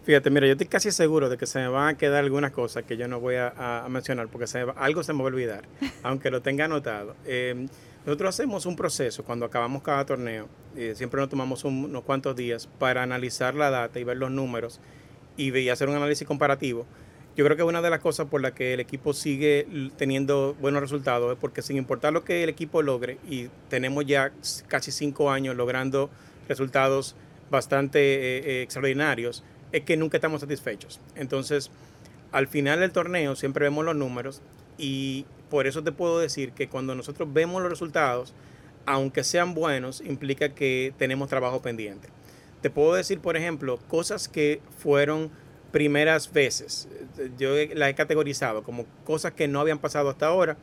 Fíjate, 0.05 0.31
mira, 0.31 0.47
yo 0.47 0.52
estoy 0.52 0.69
casi 0.69 0.93
seguro 0.93 1.28
de 1.28 1.37
que 1.37 1.47
se 1.47 1.59
me 1.59 1.66
van 1.66 1.88
a 1.88 1.99
quedar 1.99 2.23
algunas 2.23 2.52
cosas 2.52 2.85
que 2.85 2.97
yo 2.97 3.09
no 3.09 3.19
voy 3.19 3.35
a, 3.35 3.85
mencionar 3.88 4.28
porque 4.28 4.47
algo 4.76 5.02
se 5.02 5.12
me 5.12 5.19
va 5.19 5.25
a 5.25 5.26
olvidar, 5.26 5.64
aunque 6.05 6.31
lo 6.31 6.43
tenga 6.43 6.66
anotado. 6.66 7.16
Em, 7.25 7.69
nosotros 8.05 8.28
hacemos 8.28 8.66
un 8.66 8.76
proceso 8.76 9.25
cuando 9.25 9.47
acabamos 9.47 9.83
cada 9.83 10.07
torneo, 10.07 10.49
eh, 10.76 10.95
siempre 10.95 11.21
nos 11.21 11.28
tomamos 11.28 11.64
unos 11.64 12.05
cuantos 12.05 12.37
días 12.37 12.69
para 12.78 13.02
analizar 13.02 13.57
la 13.57 13.69
data 13.71 13.99
y 13.99 14.05
ver 14.05 14.16
los 14.16 14.31
números 14.31 14.81
y, 15.37 15.52
y 15.59 15.69
hacer 15.71 15.88
un 15.88 15.97
análisis 15.97 16.25
comparativo 16.25 16.87
yo 17.37 17.45
creo 17.45 17.57
que 17.57 17.62
una 17.62 17.83
de 17.83 17.90
las 17.90 18.00
cosas 18.00 18.28
por 18.28 18.40
las 18.40 18.52
que 18.52 18.73
el 18.73 18.81
equipo 18.81 19.12
sigue 19.12 19.66
teniendo 19.99 20.57
buenos 20.59 20.81
resultados 20.81 21.33
es 21.33 21.38
porque 21.38 21.61
sin 21.61 21.76
importar 21.76 22.14
lo 22.14 22.25
que 22.25 22.43
el 22.43 22.49
equipo 22.49 22.81
logre, 22.81 23.19
y 23.28 23.49
tenemos 23.69 24.07
ya 24.07 24.33
casi 24.69 24.90
cinco 24.90 25.31
años 25.31 25.55
logrando 25.55 26.09
resultados 26.49 27.14
bastante 27.50 27.99
eh, 27.99 28.38
eh, 28.38 28.62
extraordinarios, 28.62 29.45
es 29.71 29.83
que 29.83 29.99
nunca 29.99 30.16
estamos 30.16 30.40
satisfechos. 30.40 30.99
Entonces, 31.14 31.71
al 32.33 32.49
final 32.49 32.81
del 32.81 32.93
torneo 32.93 33.37
siempre 33.37 33.64
vemos 33.64 33.85
los 33.85 33.95
números 33.95 34.40
y 34.78 35.26
por 35.50 35.66
eso 35.66 35.85
te 35.85 35.93
puedo 35.93 36.19
decir 36.19 36.52
que 36.52 36.69
cuando 36.69 36.95
nosotros 36.95 37.31
vemos 37.31 37.61
los 37.61 37.71
resultados, 37.71 38.33
aunque 38.87 39.25
sean 39.25 39.52
buenos, 39.52 40.00
implica 40.00 40.55
que 40.55 40.95
tenemos 40.97 41.28
trabajo 41.28 41.61
pendiente. 41.61 42.09
Te 42.62 42.71
puedo 42.71 42.95
decir, 42.95 43.21
por 43.21 43.37
ejemplo, 43.37 43.78
cosas 43.88 44.26
que 44.26 44.62
fueron 44.78 45.31
primeras 45.76 46.33
veces. 46.33 46.88
Yo 47.37 47.50
las 47.75 47.90
he 47.90 47.95
categorizado 47.95 48.62
como 48.62 48.87
cosas 49.04 49.35
que 49.35 49.47
no 49.47 49.61
habían 49.61 49.78
pasado 49.78 50.09
hasta 50.09 50.25
ahora 50.25 50.56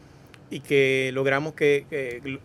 y 0.50 0.62
que 0.62 1.12
logramos 1.14 1.54
que, 1.54 1.86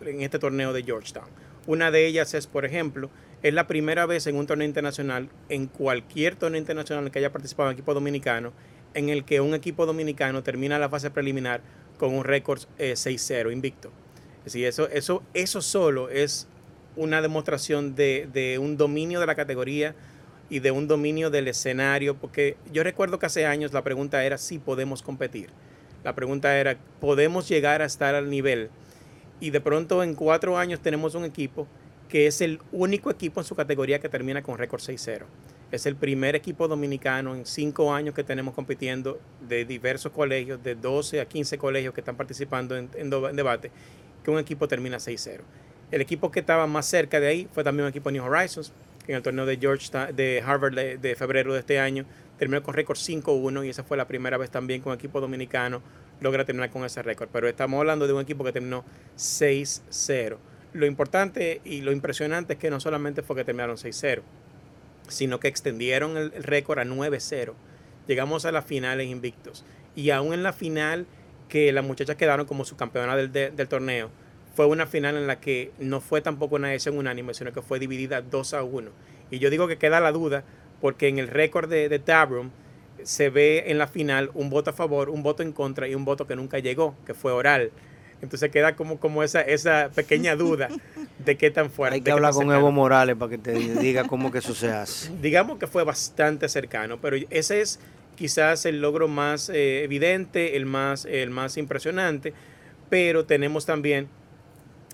en 0.05 0.21
este 0.21 0.37
torneo 0.37 0.71
de 0.71 0.83
Georgetown. 0.83 1.25
Una 1.65 1.89
de 1.89 2.05
ellas 2.05 2.35
es, 2.35 2.45
por 2.45 2.65
ejemplo, 2.65 3.09
es 3.41 3.55
la 3.55 3.65
primera 3.65 4.05
vez 4.05 4.27
en 4.27 4.35
un 4.35 4.45
torneo 4.45 4.67
internacional, 4.67 5.29
en 5.49 5.65
cualquier 5.65 6.35
torneo 6.35 6.59
internacional 6.59 7.07
en 7.07 7.11
que 7.11 7.17
haya 7.17 7.31
participado 7.31 7.69
un 7.69 7.73
equipo 7.73 7.95
dominicano, 7.95 8.53
en 8.93 9.09
el 9.09 9.25
que 9.25 9.41
un 9.41 9.55
equipo 9.55 9.87
dominicano 9.87 10.43
termina 10.43 10.77
la 10.77 10.89
fase 10.89 11.09
preliminar 11.09 11.61
con 11.97 12.13
un 12.13 12.23
récord 12.23 12.61
6-0 12.77 13.49
eh, 13.49 13.51
invicto. 13.51 13.91
Es 14.45 14.53
eso, 14.53 14.87
eso, 14.89 15.23
eso 15.33 15.63
solo 15.63 16.09
es 16.09 16.47
una 16.95 17.23
demostración 17.23 17.95
de, 17.95 18.29
de 18.31 18.59
un 18.59 18.77
dominio 18.77 19.19
de 19.19 19.25
la 19.25 19.33
categoría, 19.33 19.95
y 20.49 20.59
de 20.59 20.71
un 20.71 20.87
dominio 20.87 21.29
del 21.29 21.47
escenario, 21.47 22.15
porque 22.15 22.57
yo 22.73 22.83
recuerdo 22.83 23.19
que 23.19 23.27
hace 23.27 23.45
años 23.45 23.73
la 23.73 23.83
pregunta 23.83 24.23
era 24.23 24.37
si 24.37 24.59
podemos 24.59 25.01
competir. 25.01 25.49
La 26.03 26.15
pregunta 26.15 26.57
era, 26.57 26.77
¿podemos 26.99 27.47
llegar 27.47 27.81
a 27.81 27.85
estar 27.85 28.15
al 28.15 28.29
nivel? 28.29 28.69
Y 29.39 29.51
de 29.51 29.61
pronto 29.61 30.03
en 30.03 30.15
cuatro 30.15 30.57
años 30.57 30.79
tenemos 30.79 31.15
un 31.15 31.25
equipo 31.25 31.67
que 32.09 32.25
es 32.25 32.41
el 32.41 32.59
único 32.71 33.11
equipo 33.11 33.39
en 33.39 33.45
su 33.45 33.55
categoría 33.55 33.99
que 33.99 34.09
termina 34.09 34.41
con 34.41 34.57
récord 34.57 34.81
6-0. 34.81 35.25
Es 35.71 35.85
el 35.85 35.95
primer 35.95 36.35
equipo 36.35 36.67
dominicano 36.67 37.35
en 37.35 37.45
cinco 37.45 37.93
años 37.93 38.15
que 38.15 38.23
tenemos 38.23 38.55
compitiendo 38.55 39.19
de 39.47 39.65
diversos 39.65 40.11
colegios, 40.11 40.61
de 40.63 40.73
12 40.73 41.21
a 41.21 41.25
15 41.25 41.59
colegios 41.59 41.93
que 41.93 42.01
están 42.01 42.17
participando 42.17 42.75
en, 42.75 42.89
debate, 43.35 43.71
que 44.23 44.31
un 44.31 44.39
equipo 44.39 44.67
termina 44.67 44.97
6-0. 44.97 45.41
El 45.91 46.01
equipo 46.01 46.31
que 46.31 46.39
estaba 46.39 46.65
más 46.65 46.87
cerca 46.87 47.19
de 47.19 47.27
ahí 47.27 47.47
fue 47.53 47.63
también 47.63 47.85
un 47.85 47.89
equipo 47.89 48.09
New 48.09 48.23
Horizons, 48.23 48.73
en 49.07 49.15
el 49.15 49.21
torneo 49.21 49.45
de 49.45 49.57
Georgetown, 49.57 50.15
de 50.15 50.43
Harvard 50.45 50.73
de, 50.75 51.15
febrero 51.15 51.53
de 51.53 51.59
este 51.59 51.79
año. 51.79 52.05
Terminó 52.37 52.63
con 52.63 52.73
récord 52.73 52.97
5-1 52.97 53.65
y 53.65 53.69
esa 53.69 53.83
fue 53.83 53.97
la 53.97 54.07
primera 54.07 54.37
vez 54.37 54.49
también 54.49 54.81
un 54.85 54.93
equipo 54.93 55.19
dominicano 55.19 55.81
logra 56.21 56.45
terminar 56.45 56.69
con 56.69 56.83
ese 56.85 57.01
récord. 57.01 57.29
Pero 57.31 57.47
estamos 57.47 57.79
hablando 57.79 58.07
de 58.07 58.13
un 58.13 58.21
equipo 58.21 58.43
que 58.43 58.51
terminó 58.51 58.83
6-0. 59.17 60.37
Lo 60.73 60.85
importante 60.85 61.61
y 61.63 61.81
lo 61.81 61.91
impresionante 61.91 62.53
es 62.53 62.59
que 62.59 62.69
no 62.69 62.79
solamente 62.79 63.21
fue 63.23 63.35
que 63.35 63.43
terminaron 63.43 63.77
6-0, 63.77 64.21
sino 65.07 65.39
que 65.39 65.47
extendieron 65.47 66.17
el, 66.17 66.31
récord 66.43 66.79
a 66.79 66.85
9-0. 66.85 67.53
Llegamos 68.07 68.45
a 68.45 68.51
las 68.51 68.65
finales 68.65 69.07
invictos. 69.07 69.65
Y 69.95 70.11
aún 70.11 70.33
en 70.33 70.43
la 70.43 70.53
final, 70.53 71.07
que 71.47 71.71
las 71.71 71.83
muchachas 71.83 72.15
quedaron 72.15 72.45
como 72.45 72.65
subcampeonas 72.65 73.17
del, 73.17 73.55
del 73.55 73.67
torneo, 73.67 74.11
fue 74.59 74.65
una 74.65 74.87
final 74.87 75.15
en 75.15 75.25
la 75.25 75.39
que 75.39 75.71
no 75.79 76.01
fue 76.01 76.19
tampoco 76.19 76.57
una 76.57 76.67
decisión 76.67 76.97
unánime, 76.97 77.33
sino 77.33 77.53
que 77.53 77.61
fue 77.61 77.79
dividida 77.79 78.21
2 78.21 78.53
a 78.55 78.63
1. 78.63 78.91
Y 79.31 79.39
yo 79.39 79.49
digo 79.49 79.69
que 79.69 79.77
queda 79.77 80.01
la 80.01 80.11
duda 80.11 80.43
porque 80.81 81.07
en 81.07 81.17
el 81.17 81.29
récord 81.29 81.69
de, 81.69 81.87
de 81.87 81.97
Tabroom 81.97 82.49
se 83.03 83.29
ve 83.29 83.63
en 83.67 83.77
la 83.77 83.87
final 83.87 84.31
un 84.33 84.49
voto 84.49 84.71
a 84.71 84.73
favor, 84.73 85.09
un 85.09 85.23
voto 85.23 85.43
en 85.43 85.53
contra 85.53 85.87
y 85.87 85.95
un 85.95 86.03
voto 86.03 86.27
que 86.27 86.35
nunca 86.35 86.59
llegó, 86.59 86.93
que 87.05 87.13
fue 87.13 87.31
oral. 87.31 87.71
Entonces 88.21 88.51
queda 88.51 88.75
como, 88.75 88.99
como 88.99 89.23
esa, 89.23 89.39
esa 89.39 89.91
pequeña 89.95 90.35
duda 90.35 90.67
de 91.19 91.37
qué 91.37 91.51
tan 91.51 91.71
fuerte. 91.71 91.95
Hay 91.95 92.01
que 92.01 92.11
hablar 92.11 92.33
con 92.33 92.51
Evo 92.51 92.69
Morales 92.69 93.15
para 93.15 93.29
que 93.29 93.37
te 93.37 93.53
diga 93.53 94.09
cómo 94.09 94.29
que 94.29 94.39
eso 94.39 94.53
se 94.53 94.69
hace. 94.69 95.09
Digamos 95.21 95.57
que 95.57 95.67
fue 95.67 95.85
bastante 95.85 96.49
cercano, 96.49 96.99
pero 96.99 97.15
ese 97.29 97.61
es 97.61 97.79
quizás 98.17 98.65
el 98.65 98.81
logro 98.81 99.07
más 99.07 99.47
eh, 99.47 99.85
evidente, 99.85 100.57
el 100.57 100.65
más, 100.65 101.05
el 101.05 101.29
más 101.29 101.55
impresionante, 101.55 102.33
pero 102.89 103.23
tenemos 103.23 103.65
también 103.65 104.09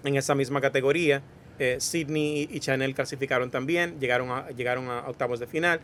en 0.05 0.15
esa 0.15 0.35
misma 0.35 0.61
categoría. 0.61 1.21
Eh, 1.57 1.77
Sydney 1.79 2.49
y 2.51 2.59
Chanel 2.59 2.93
clasificaron 2.93 3.49
también, 3.49 3.99
llegaron 3.99 4.29
a, 4.31 4.49
llegaron 4.49 4.89
a 4.89 5.07
octavos 5.07 5.39
de 5.39 5.47
final. 5.47 5.79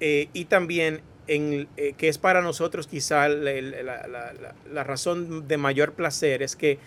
Eh, 0.00 0.28
y 0.32 0.46
también, 0.46 1.02
en, 1.26 1.68
eh, 1.76 1.94
que 1.96 2.08
es 2.08 2.18
para 2.18 2.42
nosotros 2.42 2.86
quizá 2.86 3.28
la, 3.28 4.84
razón 4.84 5.46
de 5.46 5.56
mayor 5.56 5.92
placer, 5.92 6.42
es 6.42 6.56
que 6.56 6.78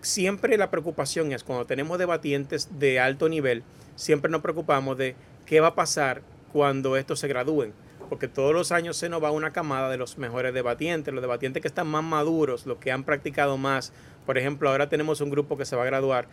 siempre 0.00 0.56
la 0.58 0.70
preocupación 0.70 1.32
es 1.32 1.44
cuando 1.44 1.66
tenemos 1.66 1.98
debatientes 1.98 2.78
de 2.78 3.00
alto 3.00 3.28
nivel, 3.28 3.62
siempre 3.94 4.30
nos 4.30 4.42
preocupamos 4.42 4.98
de 4.98 5.14
qué 5.44 5.60
va 5.60 5.68
a 5.68 5.74
pasar 5.74 6.22
cuando 6.52 6.96
estos 6.96 7.20
se 7.20 7.28
gradúen. 7.28 7.72
Porque 8.08 8.28
todos 8.28 8.54
los 8.54 8.70
años 8.70 8.96
se 8.96 9.08
nos 9.08 9.22
va 9.22 9.32
una 9.32 9.52
camada 9.52 9.90
de 9.90 9.96
los 9.96 10.16
mejores 10.16 10.54
debatientes, 10.54 11.12
los 11.12 11.22
debatientes 11.22 11.60
que 11.60 11.66
están 11.66 11.88
más 11.88 12.04
maduros, 12.04 12.64
los 12.64 12.78
que 12.78 12.92
han 12.92 13.02
practicado 13.02 13.56
más, 13.56 13.92
por 14.26 14.36
ejemplo, 14.36 14.68
ahora 14.68 14.88
tenemos 14.88 15.20
un 15.20 15.30
grupo 15.30 15.56
que 15.56 15.64
se 15.64 15.76
va 15.76 15.82
a 15.82 15.86
graduar 15.86 16.26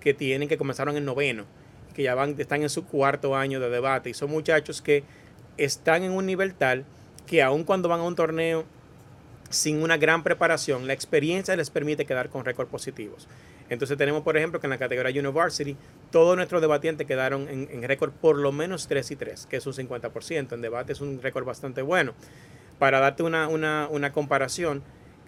que 0.00 0.14
tienen 0.14 0.48
que 0.48 0.56
comenzaron 0.56 0.96
en 0.96 1.04
noveno, 1.04 1.44
que 1.94 2.04
ya 2.04 2.14
van, 2.14 2.36
están 2.38 2.62
en 2.62 2.70
su 2.70 2.86
cuarto 2.86 3.36
año 3.36 3.60
de 3.60 3.68
debate 3.68 4.08
y 4.10 4.14
son 4.14 4.30
muchachos 4.30 4.80
que 4.80 5.04
están 5.58 6.02
en 6.04 6.12
un 6.12 6.24
nivel 6.24 6.54
tal 6.54 6.84
que 7.26 7.42
aun 7.42 7.64
cuando 7.64 7.88
van 7.88 8.00
a 8.00 8.04
un 8.04 8.16
torneo 8.16 8.64
sin 9.50 9.82
una 9.82 9.96
gran 9.98 10.22
preparación, 10.22 10.86
la 10.86 10.92
experiencia 10.92 11.54
les 11.56 11.70
permite 11.70 12.06
quedar 12.06 12.30
con 12.30 12.44
récords 12.44 12.70
positivos. 12.70 13.28
Entonces 13.68 13.96
tenemos, 13.96 14.22
por 14.22 14.36
ejemplo, 14.36 14.58
que 14.60 14.66
en 14.66 14.70
la 14.70 14.78
categoría 14.78 15.20
University, 15.20 15.76
todos 16.10 16.36
nuestros 16.36 16.60
debatientes 16.60 17.06
quedaron 17.06 17.48
en, 17.48 17.82
récord 17.84 18.10
por 18.12 18.36
lo 18.36 18.50
menos 18.50 18.88
3 18.88 19.12
y 19.12 19.16
3, 19.16 19.46
que 19.46 19.56
es 19.56 19.66
un 19.66 19.74
50%. 19.74 20.52
En 20.52 20.60
debate 20.60 20.92
es 20.92 21.00
un 21.00 21.22
récord 21.22 21.44
bastante 21.44 21.82
bueno. 21.82 22.14
Para 22.80 22.98
darte 22.98 23.22
una, 23.22 23.46
una, 23.46 24.12
comparación, 24.12 24.82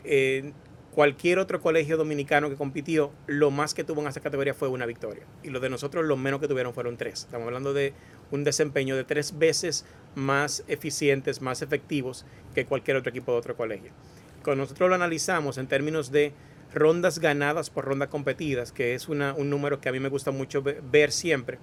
eh, 0.05 0.53
Cualquier 0.95 1.39
otro 1.39 1.63
colegio 1.63 1.97
dominicano 1.97 2.51
que 2.51 2.57
compitió, 2.57 3.13
lo 3.27 3.51
más 3.51 3.73
que 3.73 3.83
tuvo 3.83 4.03
en 4.03 4.09
esa 4.09 4.21
categoría 4.21 4.53
fue 4.53 4.69
una 4.69 4.85
victoria. 4.85 5.25
Y 5.43 5.49
los 5.49 5.63
de 5.63 5.71
nosotros, 5.71 6.05
lo 6.05 6.19
menos 6.19 6.39
que 6.39 6.49
tuvieron 6.49 6.75
fueron 6.75 6.99
tres. 6.99 7.21
Estamos 7.21 7.47
hablando 7.47 7.73
de 7.73 7.95
un 8.31 8.45
desempeño 8.45 8.95
de 8.95 9.05
tres 9.05 9.39
veces 9.39 9.87
más 10.15 10.65
eficientes, 10.69 11.41
más 11.41 11.63
efectivos 11.63 12.27
que 12.55 12.67
cualquier 12.67 12.99
otro 12.99 13.09
equipo 13.09 13.33
de 13.33 13.39
otro 13.39 13.57
colegio. 13.57 13.91
Cuando 14.45 14.65
nosotros 14.65 14.91
lo 14.91 14.95
analizamos 14.95 15.57
en 15.57 15.67
términos 15.67 16.13
de 16.13 16.35
rondas 16.75 17.21
ganadas 17.21 17.71
por 17.71 17.87
rondas 17.87 18.11
competidas, 18.11 18.71
que 18.71 18.95
es 18.95 19.09
una, 19.09 19.33
un 19.33 19.49
número 19.49 19.81
que 19.81 19.89
a 19.89 19.93
mí 19.93 20.01
me 20.01 20.11
gusta 20.11 20.31
mucho 20.31 20.63
ver 20.63 21.11
siempre, 21.11 21.59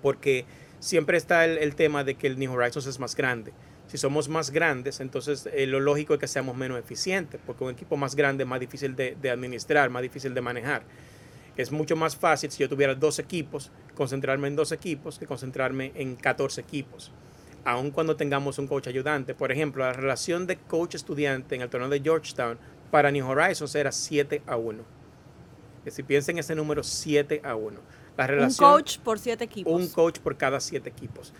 porque 0.00 0.46
siempre 0.80 1.18
está 1.18 1.44
el, 1.44 1.58
el 1.58 1.74
tema 1.74 2.02
de 2.02 2.14
que 2.14 2.28
el 2.28 2.38
New 2.38 2.50
Horizons 2.50 2.86
es 2.86 2.98
más 2.98 3.14
grande 3.14 3.52
si 3.92 3.98
somos 3.98 4.26
más 4.30 4.50
grandes, 4.52 5.00
entonces 5.00 5.46
eh, 5.52 5.66
lo 5.66 5.78
lógico 5.78 6.14
es 6.14 6.20
que 6.20 6.26
seamos 6.26 6.56
menos 6.56 6.78
eficientes, 6.78 7.38
porque 7.44 7.62
un 7.62 7.72
equipo 7.72 7.98
más 7.98 8.16
grande 8.16 8.44
es 8.44 8.48
más 8.48 8.58
difícil 8.58 8.96
de, 8.96 9.30
administrar, 9.30 9.90
más 9.90 10.00
difícil 10.00 10.32
de 10.32 10.40
manejar. 10.40 10.82
Es 11.58 11.70
mucho 11.70 11.94
más 11.94 12.16
fácil 12.16 12.50
si 12.50 12.62
yo 12.62 12.70
tuviera 12.70 12.94
dos 12.94 13.18
equipos, 13.18 13.70
concentrarme 13.94 14.48
en 14.48 14.56
dos 14.56 14.72
equipos 14.72 15.18
que 15.18 15.26
concentrarme 15.26 15.92
en 15.94 16.16
14 16.16 16.62
equipos. 16.62 17.12
Aun 17.66 17.90
cuando 17.90 18.16
tengamos 18.16 18.58
un 18.58 18.66
coach 18.66 18.86
ayudante. 18.86 19.34
Por 19.34 19.52
ejemplo, 19.52 19.84
la 19.84 19.92
relación 19.92 20.46
de 20.46 20.56
coach-estudiante 20.56 21.54
en 21.54 21.60
el 21.60 21.68
torneo 21.68 21.90
de 21.90 22.00
Georgetown 22.00 22.56
para 22.90 23.10
New 23.10 23.28
Horizons 23.28 23.74
era 23.74 23.92
7 23.92 24.40
a 24.46 24.56
1. 24.56 24.82
Si 25.88 26.02
piensen 26.02 26.38
ese 26.38 26.54
número 26.54 26.82
7 26.82 27.42
a 27.44 27.56
1. 27.56 27.78
La 28.16 28.24
Un 28.24 28.30
relación, 28.30 28.70
coach 28.70 28.98
por 29.00 29.18
siete 29.18 29.44
equipos. 29.44 29.70
un 29.70 29.86
coach 29.88 30.18
por 30.20 30.38
cada 30.38 30.60
7 30.60 30.88
equipos. 30.88 31.34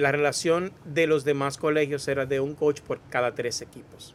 La 0.00 0.10
relación 0.12 0.72
de 0.86 1.06
los 1.06 1.24
demás 1.24 1.58
colegios 1.58 2.08
era 2.08 2.24
de 2.24 2.40
un 2.40 2.54
coach 2.54 2.80
por 2.80 3.00
cada 3.10 3.34
3 3.34 3.60
equipos. 3.60 4.14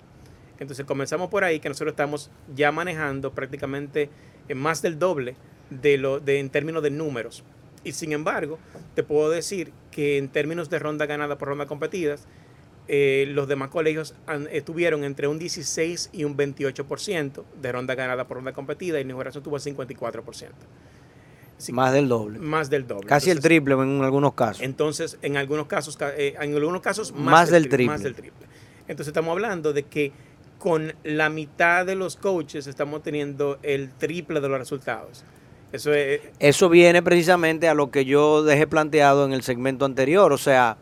Entonces 0.58 0.84
comenzamos 0.84 1.30
por 1.30 1.44
ahí 1.44 1.60
que 1.60 1.70
nosotros 1.70 1.92
estamos 1.92 2.32
ya 2.56 2.72
manejando 2.72 3.34
prácticamente 3.34 4.10
eh, 4.50 4.56
más 4.56 4.82
del 4.82 4.98
doble 4.98 5.36
de 5.70 6.00
lo 6.00 6.20
de 6.20 6.39
en 6.39 6.50
términos 6.50 6.82
de 6.82 6.89
números. 6.89 7.44
Y 7.84 7.92
sin 7.92 8.13
embargo, 8.13 8.58
te 8.96 9.04
puedo 9.04 9.30
decir 9.30 9.74
que 9.92 10.18
en 10.18 10.27
términos 10.30 10.72
de 10.72 10.80
ronda 10.80 11.06
ganada 11.06 11.38
por 11.38 11.50
ronda 11.50 11.68
competidas, 11.68 12.25
eh, 12.88 13.25
los 13.30 13.48
demás 13.48 13.70
colegios 13.70 14.15
han- 14.25 14.48
eh, 14.51 14.62
tuvieron 14.62 15.04
entre 15.04 15.27
un 15.27 15.38
16 15.38 16.10
y 16.13 16.24
un 16.24 16.36
28% 16.36 17.46
de 17.62 17.72
ronda 17.72 17.94
ganada 17.94 18.27
por 18.27 18.38
ronda 18.38 18.54
competida 18.54 19.00
y 19.00 19.06
New 19.06 19.20
Horizons 19.20 19.44
tuvo 19.44 19.58
el 19.58 19.62
54%. 19.62 20.65
Sí, 21.58 21.72
Más 21.72 21.94
del 21.94 22.10
doble. 22.10 22.40
más 22.40 22.70
del 22.70 22.86
doble. 22.86 23.08
Casi 23.08 23.30
el 23.32 23.40
triple 23.40 23.76
en 23.76 24.04
algunos 24.04 24.34
casos. 24.34 24.62
entonces, 24.62 25.18
en 25.22 25.38
algunos 25.38 25.68
casos, 25.68 25.96
ca- 25.96 26.14
eh, 26.16 26.36
en 26.40 26.54
algunos 26.54 26.82
casos 26.82 27.14
más, 27.14 27.22
Más 27.24 27.50
del 27.50 27.70
tri- 27.70 27.86
Más 27.88 28.02
triple. 28.02 28.04
del 28.04 28.16
triple. 28.16 28.48
Entonces 28.88 29.08
estamos 29.08 29.32
hablando 29.32 29.72
de 29.74 29.84
que 29.84 30.12
con 30.60 30.94
la 31.04 31.30
mitad 31.30 31.86
de 31.86 31.96
los 31.96 32.16
coaches 32.18 32.68
estamos 32.68 33.04
teniendo 33.04 33.58
el 33.64 33.90
triple 33.92 34.42
de 34.42 34.50
los 34.50 34.58
resultados. 34.60 35.24
Eso 35.72 35.94
es, 35.94 36.22
Eso 36.40 36.70
viene 36.70 37.02
precisamente 37.02 37.68
a 37.68 37.74
lo 37.74 37.90
que 37.90 38.06
yo 38.06 38.44
dejé 38.44 38.68
planteado 38.68 39.26
en 39.26 39.34
el 39.34 39.42
segmento 39.42 39.86
anterior. 39.86 40.32
O 40.34 40.38
sea, 40.38 40.78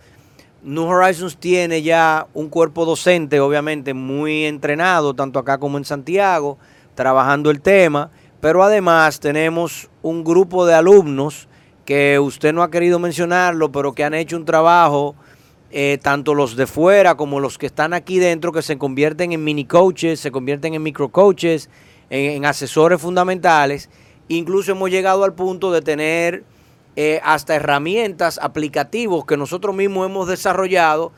New 0.64 0.84
Horizons 0.86 1.38
tiene 1.38 1.82
ya 1.82 2.28
un 2.34 2.50
cuerpo 2.50 2.86
docente, 2.86 3.40
obviamente, 3.40 3.94
muy 3.94 4.46
entrenado, 4.46 5.14
tanto 5.14 5.40
acá 5.40 5.58
como 5.58 5.78
en 5.78 5.86
Santiago, 5.86 6.58
trabajando 6.96 7.50
el 7.52 7.62
tema. 7.62 8.12
Pero 8.44 8.62
además 8.62 9.22
tenemos 9.22 9.90
un 10.02 10.26
grupo 10.26 10.66
de 10.66 10.74
alumnos 10.74 11.48
que 11.86 12.20
usted 12.20 12.52
no 12.52 12.62
ha 12.62 12.70
querido 12.70 13.00
mencionarlo, 13.00 13.72
pero 13.72 13.94
que 13.94 14.04
han 14.04 14.14
hecho 14.14 14.36
un 14.36 14.44
trabajo, 14.44 15.16
eh, 15.72 15.98
tanto 16.04 16.34
los 16.34 16.58
de 16.58 16.68
fuera 16.68 17.16
como 17.16 17.40
los 17.40 17.58
que 17.58 17.68
están 17.68 17.94
aquí 17.94 18.20
dentro, 18.20 18.52
que 18.52 18.62
se 18.62 18.78
convierten 18.78 19.32
en 19.32 19.46
mini 19.46 19.64
coaches, 19.64 20.20
se 20.20 20.30
convierten 20.30 20.74
en 20.74 20.84
micro 20.84 21.08
coaches, 21.08 21.70
en, 22.10 22.44
asesores 22.44 23.00
fundamentales. 23.02 23.90
Incluso 24.28 24.74
hemos 24.74 24.90
llegado 24.90 25.24
al 25.24 25.34
punto 25.36 25.72
de 25.72 25.82
tener 25.82 26.44
eh, 26.98 27.22
hasta 27.24 27.56
herramientas, 27.56 28.42
aplicativos 28.44 29.24
que 29.24 29.38
nosotros 29.38 29.74
mismos 29.74 30.06
hemos 30.10 30.28
desarrollado 30.28 31.14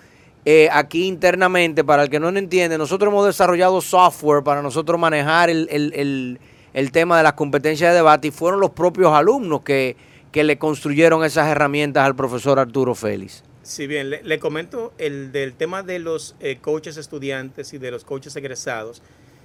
eh, 0.45 0.69
aquí 0.71 1.07
internamente. 1.07 1.83
Para 1.83 2.03
el 2.03 2.11
que 2.11 2.19
no 2.19 2.29
lo 2.29 2.37
entiende, 2.37 2.77
nosotros 2.77 3.11
hemos 3.11 3.25
desarrollado 3.25 3.81
software 3.81 4.43
para 4.43 4.61
nosotros 4.61 4.99
manejar 4.99 5.49
el, 5.49 5.67
el- 5.71 5.91
el- 5.95 6.39
el 6.75 6.91
tema 6.91 7.15
de 7.17 7.23
las 7.23 7.33
competencias 7.33 7.91
de 7.91 7.95
debate 7.95 8.27
y 8.27 8.31
fueron 8.31 8.59
los 8.59 8.71
propios 8.71 9.13
alumnos 9.13 9.61
que, 9.61 9.95
que 10.33 10.43
le 10.43 10.57
construyeron 10.57 11.23
esas 11.23 11.47
herramientas 11.47 12.05
al 12.05 12.17
profesor 12.17 12.59
Arturo 12.59 12.93
Félix. 12.93 13.43
si 13.63 13.87
bien 13.87 14.09
le, 14.09 14.39
comento 14.39 14.93
el 14.97 15.31
del 15.31 15.53
tema 15.53 15.83
de 15.83 15.99
los 15.99 16.35
eh, 16.41 16.57
coaches 16.59 16.97
estudiantes 16.97 17.73
y 17.73 17.77
de 17.77 17.91
los 17.91 18.03
coaches 18.03 18.35
egresados, 18.35 19.01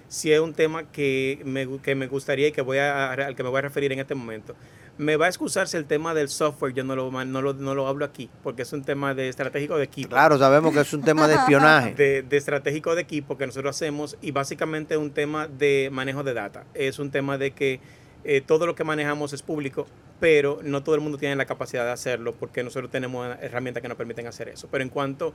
sí 0.08 0.32
es 0.32 0.40
un 0.40 0.54
tema 0.54 0.90
que 0.90 1.40
me, 1.44 1.78
que 1.78 1.94
me 1.94 2.08
gustaría 2.08 2.48
y 2.48 2.52
que 2.52 2.62
voy 2.62 2.78
a, 2.78 3.12
al 3.12 3.36
que 3.36 3.44
me 3.44 3.48
voy 3.48 3.60
a 3.60 3.62
referir 3.62 3.92
en 3.92 4.00
este 4.00 4.16
momento. 4.16 4.56
Me 5.00 5.16
va 5.16 5.26
a 5.26 5.28
excusarse 5.28 5.78
el 5.78 5.86
tema 5.86 6.12
del 6.12 6.28
software, 6.28 6.74
yo 6.74 6.84
no 6.84 6.94
lo, 6.94 7.10
no 7.24 7.40
lo, 7.42 7.54
no 7.54 7.74
lo 7.74 7.86
hablo 7.88 8.04
aquí, 8.04 8.28
porque 8.42 8.62
es 8.62 8.72
un 8.74 8.84
tema 8.84 9.14
de 9.14 9.28
estratégico 9.30 9.78
de 9.78 9.84
equipo. 9.84 10.10
Claro, 10.10 10.36
sabemos 10.38 10.74
que 10.74 10.80
es 10.80 10.92
un 10.92 11.02
tema 11.02 11.26
de 11.26 11.36
espionaje. 11.36 11.94
de, 11.96 12.22
de 12.22 12.36
estratégico 12.36 12.94
de 12.94 13.00
equipo 13.00 13.38
que 13.38 13.46
nosotros 13.46 13.74
hacemos 13.74 14.18
y 14.20 14.30
básicamente 14.32 14.94
es 14.94 15.00
un 15.00 15.10
tema 15.12 15.48
de 15.48 15.88
manejo 15.90 16.22
de 16.22 16.34
data. 16.34 16.64
Es 16.74 16.98
un 16.98 17.10
tema 17.10 17.38
de 17.38 17.52
que 17.52 17.80
eh, 18.24 18.42
todo 18.42 18.66
lo 18.66 18.74
que 18.74 18.84
manejamos 18.84 19.32
es 19.32 19.40
público, 19.40 19.86
pero 20.20 20.60
no 20.62 20.82
todo 20.82 20.96
el 20.96 21.00
mundo 21.00 21.16
tiene 21.16 21.34
la 21.34 21.46
capacidad 21.46 21.86
de 21.86 21.92
hacerlo 21.92 22.34
porque 22.38 22.62
nosotros 22.62 22.90
tenemos 22.90 23.26
herramientas 23.40 23.80
que 23.80 23.88
nos 23.88 23.96
permiten 23.96 24.26
hacer 24.26 24.50
eso. 24.50 24.68
Pero 24.70 24.84
en 24.84 24.90
cuanto 24.90 25.32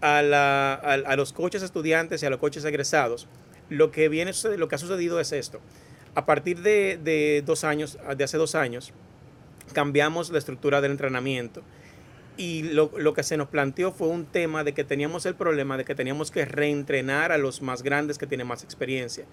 a, 0.00 0.22
la- 0.22 0.74
a- 0.74 0.94
a 1.12 1.16
los 1.16 1.32
coaches 1.32 1.62
estudiantes 1.62 2.20
y 2.24 2.26
a 2.26 2.30
los 2.30 2.40
coaches 2.40 2.64
egresados, 2.64 3.28
lo 3.68 3.92
que, 3.92 4.08
viene, 4.08 4.32
lo 4.56 4.66
que 4.66 4.74
ha 4.74 4.78
sucedido 4.78 5.20
es 5.20 5.30
esto. 5.30 5.60
A 6.18 6.26
partir 6.26 6.62
de, 6.62 7.44
dos 7.46 7.62
años, 7.62 7.96
de 8.16 8.24
hace 8.24 8.38
dos 8.38 8.56
años, 8.56 8.92
cambiamos 9.72 10.30
la 10.30 10.38
estructura 10.38 10.80
del 10.80 10.90
entrenamiento 10.90 11.62
y 12.36 12.64
lo, 12.64 12.90
lo 12.98 13.14
que 13.14 13.22
se 13.22 13.36
nos 13.36 13.46
planteó 13.46 13.92
fue 13.92 14.08
un 14.08 14.26
tema 14.26 14.64
de 14.64 14.74
que 14.74 14.82
teníamos 14.82 15.26
el 15.26 15.36
problema 15.36 15.76
de 15.76 15.84
que 15.84 15.94
teníamos 15.94 16.32
que 16.32 16.44
reentrenar 16.44 17.30
a 17.30 17.38
los 17.38 17.62
más 17.62 17.84
grandes 17.84 18.18
que 18.18 18.26
tienen 18.26 18.48
más 18.48 18.64
experiencia. 18.64 19.26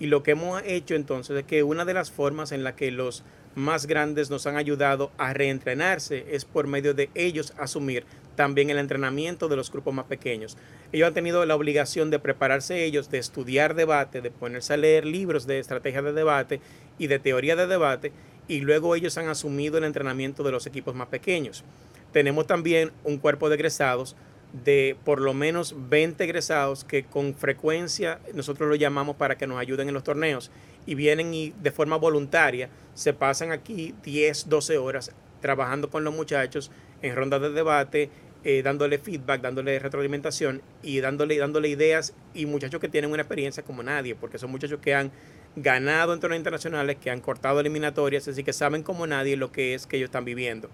Y 0.00 0.06
lo 0.06 0.24
que 0.24 0.32
hemos 0.32 0.60
hecho 0.66 0.96
entonces 0.96 1.36
es 1.36 1.44
que 1.44 1.62
una 1.62 1.84
de 1.84 1.94
las 1.94 2.10
formas 2.10 2.50
en 2.50 2.64
la 2.64 2.74
que 2.74 2.90
los 2.90 3.22
más 3.54 3.86
grandes 3.86 4.28
nos 4.28 4.44
han 4.48 4.56
ayudado 4.56 5.12
a 5.18 5.32
reentrenarse 5.34 6.26
es 6.28 6.44
por 6.44 6.66
medio 6.66 6.92
de 6.92 7.08
ellos 7.14 7.54
asumir 7.56 8.04
también 8.34 8.68
el 8.68 8.78
entrenamiento 8.78 9.46
de 9.46 9.54
los 9.54 9.70
grupos 9.70 9.94
más 9.94 10.06
pequeños. 10.06 10.56
Ellos 10.92 11.08
han 11.08 11.14
tenido 11.14 11.44
la 11.46 11.56
obligación 11.56 12.10
de 12.10 12.18
prepararse 12.18 12.84
ellos, 12.84 13.10
de 13.10 13.18
estudiar 13.18 13.74
debate, 13.74 14.20
de 14.20 14.30
ponerse 14.30 14.74
a 14.74 14.76
leer 14.76 15.06
libros 15.06 15.46
de 15.46 15.58
estrategia 15.58 16.02
de 16.02 16.12
debate 16.12 16.60
y 16.98 17.06
de 17.06 17.18
teoría 17.18 17.56
de 17.56 17.66
debate, 17.66 18.12
y 18.46 18.60
luego 18.60 18.94
ellos 18.94 19.16
han 19.16 19.28
asumido 19.28 19.78
el 19.78 19.84
entrenamiento 19.84 20.42
de 20.42 20.52
los 20.52 20.66
equipos 20.66 20.94
más 20.94 21.08
pequeños. 21.08 21.64
Tenemos 22.12 22.46
también 22.46 22.92
un 23.04 23.16
cuerpo 23.16 23.48
de 23.48 23.54
egresados 23.54 24.16
de 24.52 24.96
por 25.04 25.20
lo 25.20 25.32
menos 25.32 25.74
20 25.88 26.22
egresados 26.24 26.84
que 26.84 27.04
con 27.04 27.34
frecuencia 27.34 28.20
nosotros 28.34 28.68
lo 28.68 28.74
llamamos 28.74 29.16
para 29.16 29.38
que 29.38 29.46
nos 29.46 29.58
ayuden 29.58 29.88
en 29.88 29.94
los 29.94 30.04
torneos 30.04 30.50
y 30.84 30.94
vienen 30.94 31.32
y 31.32 31.54
de 31.62 31.70
forma 31.70 31.96
voluntaria 31.96 32.68
se 32.94 33.14
pasan 33.14 33.50
aquí 33.50 33.94
10, 34.04 34.50
12 34.50 34.76
horas 34.76 35.12
trabajando 35.40 35.88
con 35.88 36.04
los 36.04 36.14
muchachos 36.14 36.70
en 37.00 37.16
rondas 37.16 37.40
de 37.40 37.50
debate, 37.50 38.10
eh, 38.44 38.62
dándole 38.62 38.98
feedback, 38.98 39.40
dándole 39.40 39.78
retroalimentación 39.78 40.62
y 40.82 41.00
dándole, 41.00 41.38
dándole 41.38 41.68
ideas 41.68 42.14
y 42.34 42.46
muchachos 42.46 42.80
que 42.80 42.88
tienen 42.88 43.10
una 43.10 43.22
experiencia 43.22 43.62
como 43.62 43.82
nadie, 43.82 44.14
porque 44.14 44.38
son 44.38 44.50
muchachos 44.50 44.80
que 44.80 44.94
han 44.94 45.12
ganado 45.54 46.12
en 46.12 46.20
torneos 46.20 46.40
internacionales, 46.40 46.96
que 47.00 47.10
han 47.10 47.20
cortado 47.20 47.60
eliminatorias, 47.60 48.26
así 48.26 48.42
que 48.42 48.52
saben 48.52 48.82
como 48.82 49.06
nadie 49.06 49.36
lo 49.36 49.52
que 49.52 49.74
es 49.74 49.86
que 49.86 49.96
ellos 49.96 50.08
están 50.08 50.24
viviendo. 50.24 50.70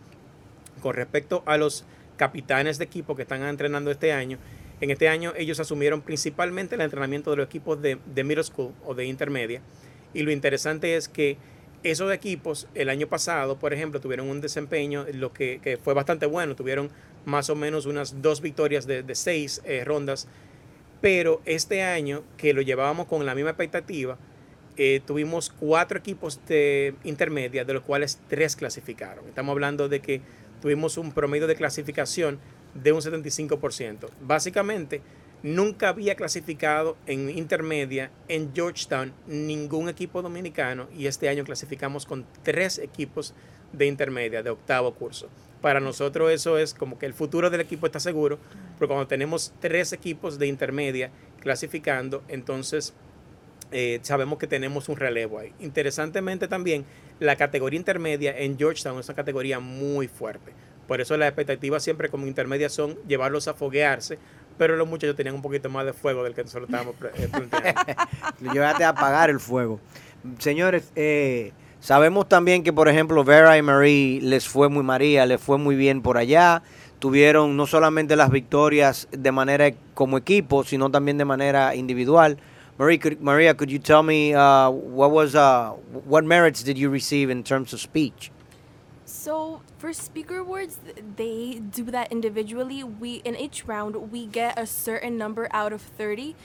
Con 0.80 0.94
respecto 0.94 1.42
a 1.46 1.56
los 1.56 1.84
capitanes 2.16 2.78
de 2.78 2.84
equipo 2.84 3.16
que 3.16 3.22
están 3.22 3.42
entrenando 3.42 3.90
este 3.90 4.12
año, 4.12 4.38
en 4.80 4.90
este 4.90 5.08
año 5.08 5.32
ellos 5.36 5.58
asumieron 5.60 6.02
principalmente 6.02 6.76
el 6.76 6.80
entrenamiento 6.80 7.30
de 7.30 7.38
los 7.38 7.46
equipos 7.46 7.82
de, 7.82 7.98
de 8.06 8.24
middle 8.24 8.44
school 8.44 8.72
o 8.84 8.94
de 8.94 9.06
intermedia. 9.06 9.60
Y 10.14 10.22
lo 10.22 10.30
interesante 10.30 10.96
es 10.96 11.08
que 11.08 11.36
esos 11.82 12.12
equipos 12.12 12.66
el 12.74 12.88
año 12.88 13.06
pasado, 13.06 13.58
por 13.58 13.72
ejemplo, 13.72 14.00
tuvieron 14.00 14.28
un 14.28 14.40
desempeño 14.40 15.06
lo 15.12 15.32
que, 15.32 15.60
que 15.62 15.76
fue 15.76 15.94
bastante 15.94 16.26
bueno. 16.26 16.56
Tuvieron 16.56 16.90
más 17.28 17.50
o 17.50 17.54
menos 17.54 17.86
unas 17.86 18.22
dos 18.22 18.40
victorias 18.40 18.86
de, 18.86 19.04
seis 19.14 19.60
eh, 19.64 19.84
rondas. 19.84 20.26
Pero 21.00 21.40
este 21.44 21.82
año, 21.82 22.24
que 22.36 22.54
lo 22.54 22.62
llevábamos 22.62 23.06
con 23.06 23.24
la 23.24 23.34
misma 23.34 23.50
expectativa, 23.50 24.18
eh, 24.76 25.00
tuvimos 25.06 25.50
cuatro 25.50 25.98
equipos 25.98 26.40
de 26.46 26.94
intermedia, 27.04 27.64
de 27.64 27.74
los 27.74 27.82
cuales 27.82 28.18
tres 28.28 28.56
clasificaron. 28.56 29.26
Estamos 29.28 29.52
hablando 29.52 29.88
de 29.88 30.00
que 30.00 30.22
tuvimos 30.60 30.96
un 30.96 31.12
promedio 31.12 31.46
de 31.46 31.54
clasificación 31.54 32.38
de 32.74 32.92
un 32.92 33.00
75%. 33.00 34.08
Básicamente, 34.22 35.02
nunca 35.42 35.90
había 35.90 36.16
clasificado 36.16 36.96
en 37.06 37.28
intermedia 37.30 38.10
en 38.28 38.52
Georgetown 38.54 39.12
ningún 39.26 39.88
equipo 39.88 40.22
dominicano 40.22 40.88
y 40.96 41.06
este 41.06 41.28
año 41.28 41.44
clasificamos 41.44 42.06
con 42.06 42.26
tres 42.42 42.78
equipos 42.78 43.34
de 43.72 43.86
intermedia, 43.86 44.42
de 44.42 44.50
octavo 44.50 44.94
curso. 44.94 45.28
Para 45.60 45.80
nosotros 45.80 46.30
eso 46.30 46.58
es 46.58 46.74
como 46.74 46.98
que 46.98 47.06
el 47.06 47.14
futuro 47.14 47.50
del 47.50 47.60
equipo 47.60 47.86
está 47.86 48.00
seguro, 48.00 48.38
porque 48.78 48.88
cuando 48.88 49.08
tenemos 49.08 49.52
tres 49.60 49.92
equipos 49.92 50.38
de 50.38 50.46
intermedia 50.46 51.10
clasificando, 51.40 52.22
entonces 52.28 52.94
eh, 53.72 53.98
sabemos 54.02 54.38
que 54.38 54.46
tenemos 54.46 54.88
un 54.88 54.96
relevo 54.96 55.38
ahí. 55.38 55.52
Interesantemente 55.60 56.48
también, 56.48 56.84
la 57.20 57.36
categoría 57.36 57.78
intermedia 57.78 58.38
en 58.38 58.56
Georgetown 58.56 58.98
es 59.00 59.08
una 59.08 59.16
categoría 59.16 59.58
muy 59.58 60.08
fuerte. 60.08 60.52
Por 60.86 61.00
eso 61.00 61.16
las 61.16 61.28
expectativas 61.28 61.82
siempre 61.82 62.08
como 62.08 62.26
intermedia 62.26 62.70
son 62.70 62.96
llevarlos 63.06 63.46
a 63.46 63.54
foguearse, 63.54 64.18
pero 64.56 64.76
los 64.76 64.88
muchachos 64.88 65.16
tenían 65.16 65.34
un 65.34 65.42
poquito 65.42 65.68
más 65.68 65.84
de 65.84 65.92
fuego 65.92 66.24
del 66.24 66.34
que 66.34 66.42
nosotros 66.44 66.68
estábamos 66.68 66.94
eh, 67.14 67.28
planteando. 67.30 68.52
Llevaste 68.52 68.84
a 68.84 68.90
apagar 68.90 69.28
el 69.28 69.38
fuego. 69.38 69.80
Señores, 70.38 70.90
eh, 70.96 71.52
sabemos 71.80 72.28
también 72.28 72.62
que, 72.62 72.72
por 72.72 72.88
ejemplo, 72.88 73.24
Vera 73.24 73.56
y 73.56 73.62
Marie 73.62 74.20
les 74.20 74.46
fue 74.46 74.68
muy 74.68 74.82
María, 74.82 75.26
les 75.26 75.40
fue 75.40 75.58
muy 75.58 75.76
bien 75.76 76.02
por 76.02 76.18
allá. 76.18 76.62
Tuvieron 76.98 77.56
no 77.56 77.66
solamente 77.66 78.16
las 78.16 78.30
victorias 78.30 79.06
de 79.12 79.30
manera 79.30 79.70
como 79.94 80.18
equipo, 80.18 80.64
sino 80.64 80.90
también 80.90 81.16
de 81.16 81.24
manera 81.24 81.74
individual. 81.76 82.38
Marie, 82.78 82.98
could, 82.98 83.20
Maria, 83.20 83.54
could 83.54 83.70
you 83.70 83.78
tell 83.78 84.02
me 84.02 84.34
uh, 84.34 84.70
what 84.70 85.10
was 85.10 85.34
uh, 85.34 85.72
what 86.06 86.24
merits 86.24 86.62
did 86.62 86.78
you 86.78 86.88
receive 86.90 87.28
in 87.30 87.42
terms 87.42 87.72
of 87.72 87.80
speech? 87.80 88.30
So 89.04 89.62
for 89.78 89.92
speaker 89.92 90.38
awards, 90.38 90.78
th- 90.84 91.04
they 91.16 91.60
do 91.60 91.90
that 91.90 92.12
individually. 92.12 92.84
We 92.84 93.22
in 93.24 93.34
each 93.34 93.64
round 93.66 94.12
we 94.12 94.26
get 94.26 94.56
a 94.56 94.66
certain 94.66 95.16
number 95.18 95.48
out 95.50 95.72
of 95.72 95.80
thirty, 95.82 96.36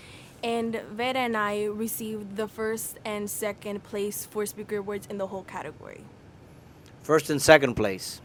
And 0.43 0.81
Vera 0.91 1.19
and 1.19 1.37
I 1.37 1.65
received 1.65 2.35
the 2.35 2.49
first 2.49 2.99
and 3.05 3.29
second 3.29 3.83
place 3.83 4.25
for 4.25 4.45
speaker 4.45 4.77
awards 4.77 5.07
in 5.09 5.17
the 5.17 5.27
whole 5.27 5.43
category. 5.43 6.01
First 7.01 7.29
and 7.29 7.41
second 7.41 7.75
place. 7.75 8.19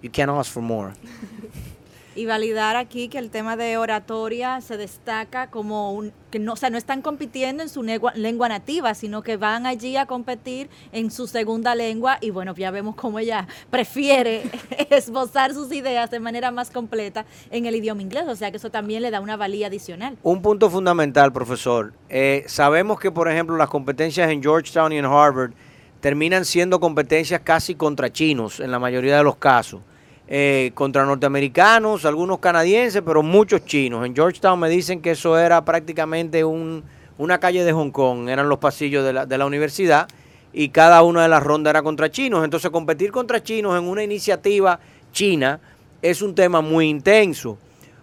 You 0.00 0.08
can't 0.08 0.30
ask 0.30 0.50
for 0.50 0.62
more. 0.62 0.94
y 2.18 2.26
validar 2.26 2.74
aquí 2.74 3.08
que 3.08 3.18
el 3.18 3.30
tema 3.30 3.56
de 3.56 3.76
oratoria 3.76 4.60
se 4.60 4.76
destaca 4.76 5.50
como 5.50 5.92
un 5.92 6.12
que 6.32 6.38
no, 6.38 6.54
o 6.54 6.56
sea, 6.56 6.68
no 6.68 6.76
están 6.76 7.00
compitiendo 7.00 7.62
en 7.62 7.70
su 7.70 7.82
lengua, 7.82 8.48
nativa, 8.48 8.94
sino 8.94 9.22
que 9.22 9.38
van 9.38 9.64
allí 9.64 9.96
a 9.96 10.04
competir 10.04 10.68
en 10.92 11.10
su 11.10 11.26
segunda 11.26 11.74
lengua 11.74 12.18
y 12.20 12.30
bueno, 12.30 12.54
ya 12.54 12.70
vemos 12.70 12.96
cómo 12.96 13.18
ella 13.18 13.46
prefiere 13.70 14.42
esbozar 14.90 15.54
sus 15.54 15.72
ideas 15.72 16.10
de 16.10 16.20
manera 16.20 16.50
más 16.50 16.70
completa 16.70 17.24
en 17.50 17.64
el 17.64 17.76
idioma 17.76 18.02
inglés, 18.02 18.24
o 18.28 18.36
sea 18.36 18.50
que 18.50 18.58
eso 18.58 18.68
también 18.68 19.00
le 19.00 19.10
da 19.10 19.20
una 19.20 19.36
valía 19.36 19.68
adicional. 19.68 20.18
Un 20.22 20.42
punto 20.42 20.68
fundamental, 20.68 21.32
profesor. 21.32 21.94
Eh, 22.10 22.44
sabemos 22.46 23.00
que, 23.00 23.10
por 23.10 23.30
ejemplo, 23.30 23.56
las 23.56 23.70
competencias 23.70 24.28
en 24.28 24.42
Georgetown 24.42 24.92
y 24.92 24.98
en 24.98 25.06
Harvard 25.06 25.52
terminan 26.00 26.44
siendo 26.44 26.78
competencias 26.78 27.40
casi 27.42 27.74
contra 27.74 28.12
chinos 28.12 28.60
en 28.60 28.70
la 28.70 28.78
mayoría 28.78 29.16
de 29.16 29.22
los 29.22 29.36
casos. 29.36 29.80
Eh, 30.30 30.72
contra 30.74 31.06
norteamericanos, 31.06 32.04
algunos 32.04 32.38
canadienses, 32.38 33.00
pero 33.00 33.22
muchos 33.22 33.64
chinos. 33.64 34.04
En 34.04 34.14
Georgetown 34.14 34.60
me 34.60 34.68
dicen 34.68 35.00
que 35.00 35.12
eso 35.12 35.38
era 35.38 35.64
prácticamente 35.64 36.44
un, 36.44 36.84
una 37.16 37.40
calle 37.40 37.64
de 37.64 37.72
Hong 37.72 37.90
Kong, 37.90 38.28
eran 38.28 38.46
los 38.46 38.58
pasillos 38.58 39.06
de 39.06 39.14
la, 39.14 39.24
de 39.24 39.38
la 39.38 39.46
universidad 39.46 40.06
y 40.52 40.68
cada 40.68 41.02
una 41.02 41.22
de 41.22 41.28
las 41.28 41.42
rondas 41.42 41.70
era 41.70 41.82
contra 41.82 42.10
chinos. 42.10 42.44
Entonces 42.44 42.70
competir 42.70 43.10
contra 43.10 43.42
chinos 43.42 43.78
en 43.78 43.88
una 43.88 44.02
iniciativa 44.02 44.78
china 45.12 45.60
es 46.02 46.20
un 46.20 46.34
tema 46.34 46.60
muy 46.60 46.90
intenso. 46.90 47.56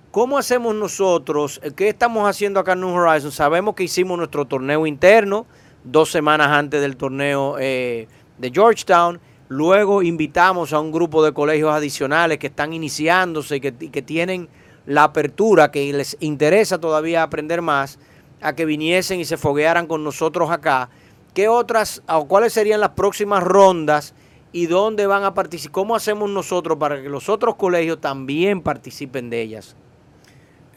¿Cómo 0.09 0.39
hacemos 0.39 0.73
nosotros? 0.73 1.61
¿Qué 1.75 1.89
estamos 1.89 2.27
haciendo 2.27 2.59
acá 2.59 2.73
en 2.73 2.81
New 2.81 2.89
Horizons? 2.89 3.35
Sabemos 3.35 3.75
que 3.75 3.83
hicimos 3.83 4.17
nuestro 4.17 4.45
torneo 4.45 4.87
interno 4.87 5.45
dos 5.83 6.09
semanas 6.09 6.47
antes 6.47 6.81
del 6.81 6.97
torneo 6.97 7.57
eh, 7.59 8.07
de 8.39 8.49
Georgetown 8.49 9.19
Luego 9.47 10.01
invitamos 10.01 10.73
a 10.73 10.79
un 10.79 10.91
grupo 10.91 11.23
de 11.23 11.31
colegios 11.31 11.71
adicionales 11.71 12.39
que 12.39 12.47
están 12.47 12.73
iniciándose 12.73 13.57
y 13.57 13.59
que, 13.61 14.01
tienen 14.01 14.49
la 14.87 15.03
apertura, 15.03 15.69
que 15.69 15.93
les 15.93 16.17
interesa 16.19 16.79
todavía 16.79 17.21
aprender 17.21 17.61
más, 17.61 17.99
a 18.41 18.53
que 18.53 18.65
viniesen 18.65 19.19
y 19.19 19.25
se 19.25 19.37
foguearan 19.37 19.85
con 19.85 20.03
nosotros 20.03 20.49
acá. 20.49 20.89
¿Qué 21.35 21.47
otras 21.47 22.01
o 22.07 22.27
cuáles 22.27 22.53
serían 22.53 22.79
las 22.79 22.91
próximas 22.91 23.43
rondas 23.43 24.15
y 24.51 24.65
dónde 24.65 25.05
van 25.05 25.23
a 25.23 25.35
participar? 25.35 25.73
¿Cómo 25.73 25.95
hacemos 25.95 26.29
nosotros 26.29 26.77
para 26.79 27.01
que 27.01 27.09
los 27.09 27.29
otros 27.29 27.55
colegios 27.55 28.01
también 28.01 28.61
participen 28.61 29.29
de 29.29 29.41
ellas? 29.41 29.75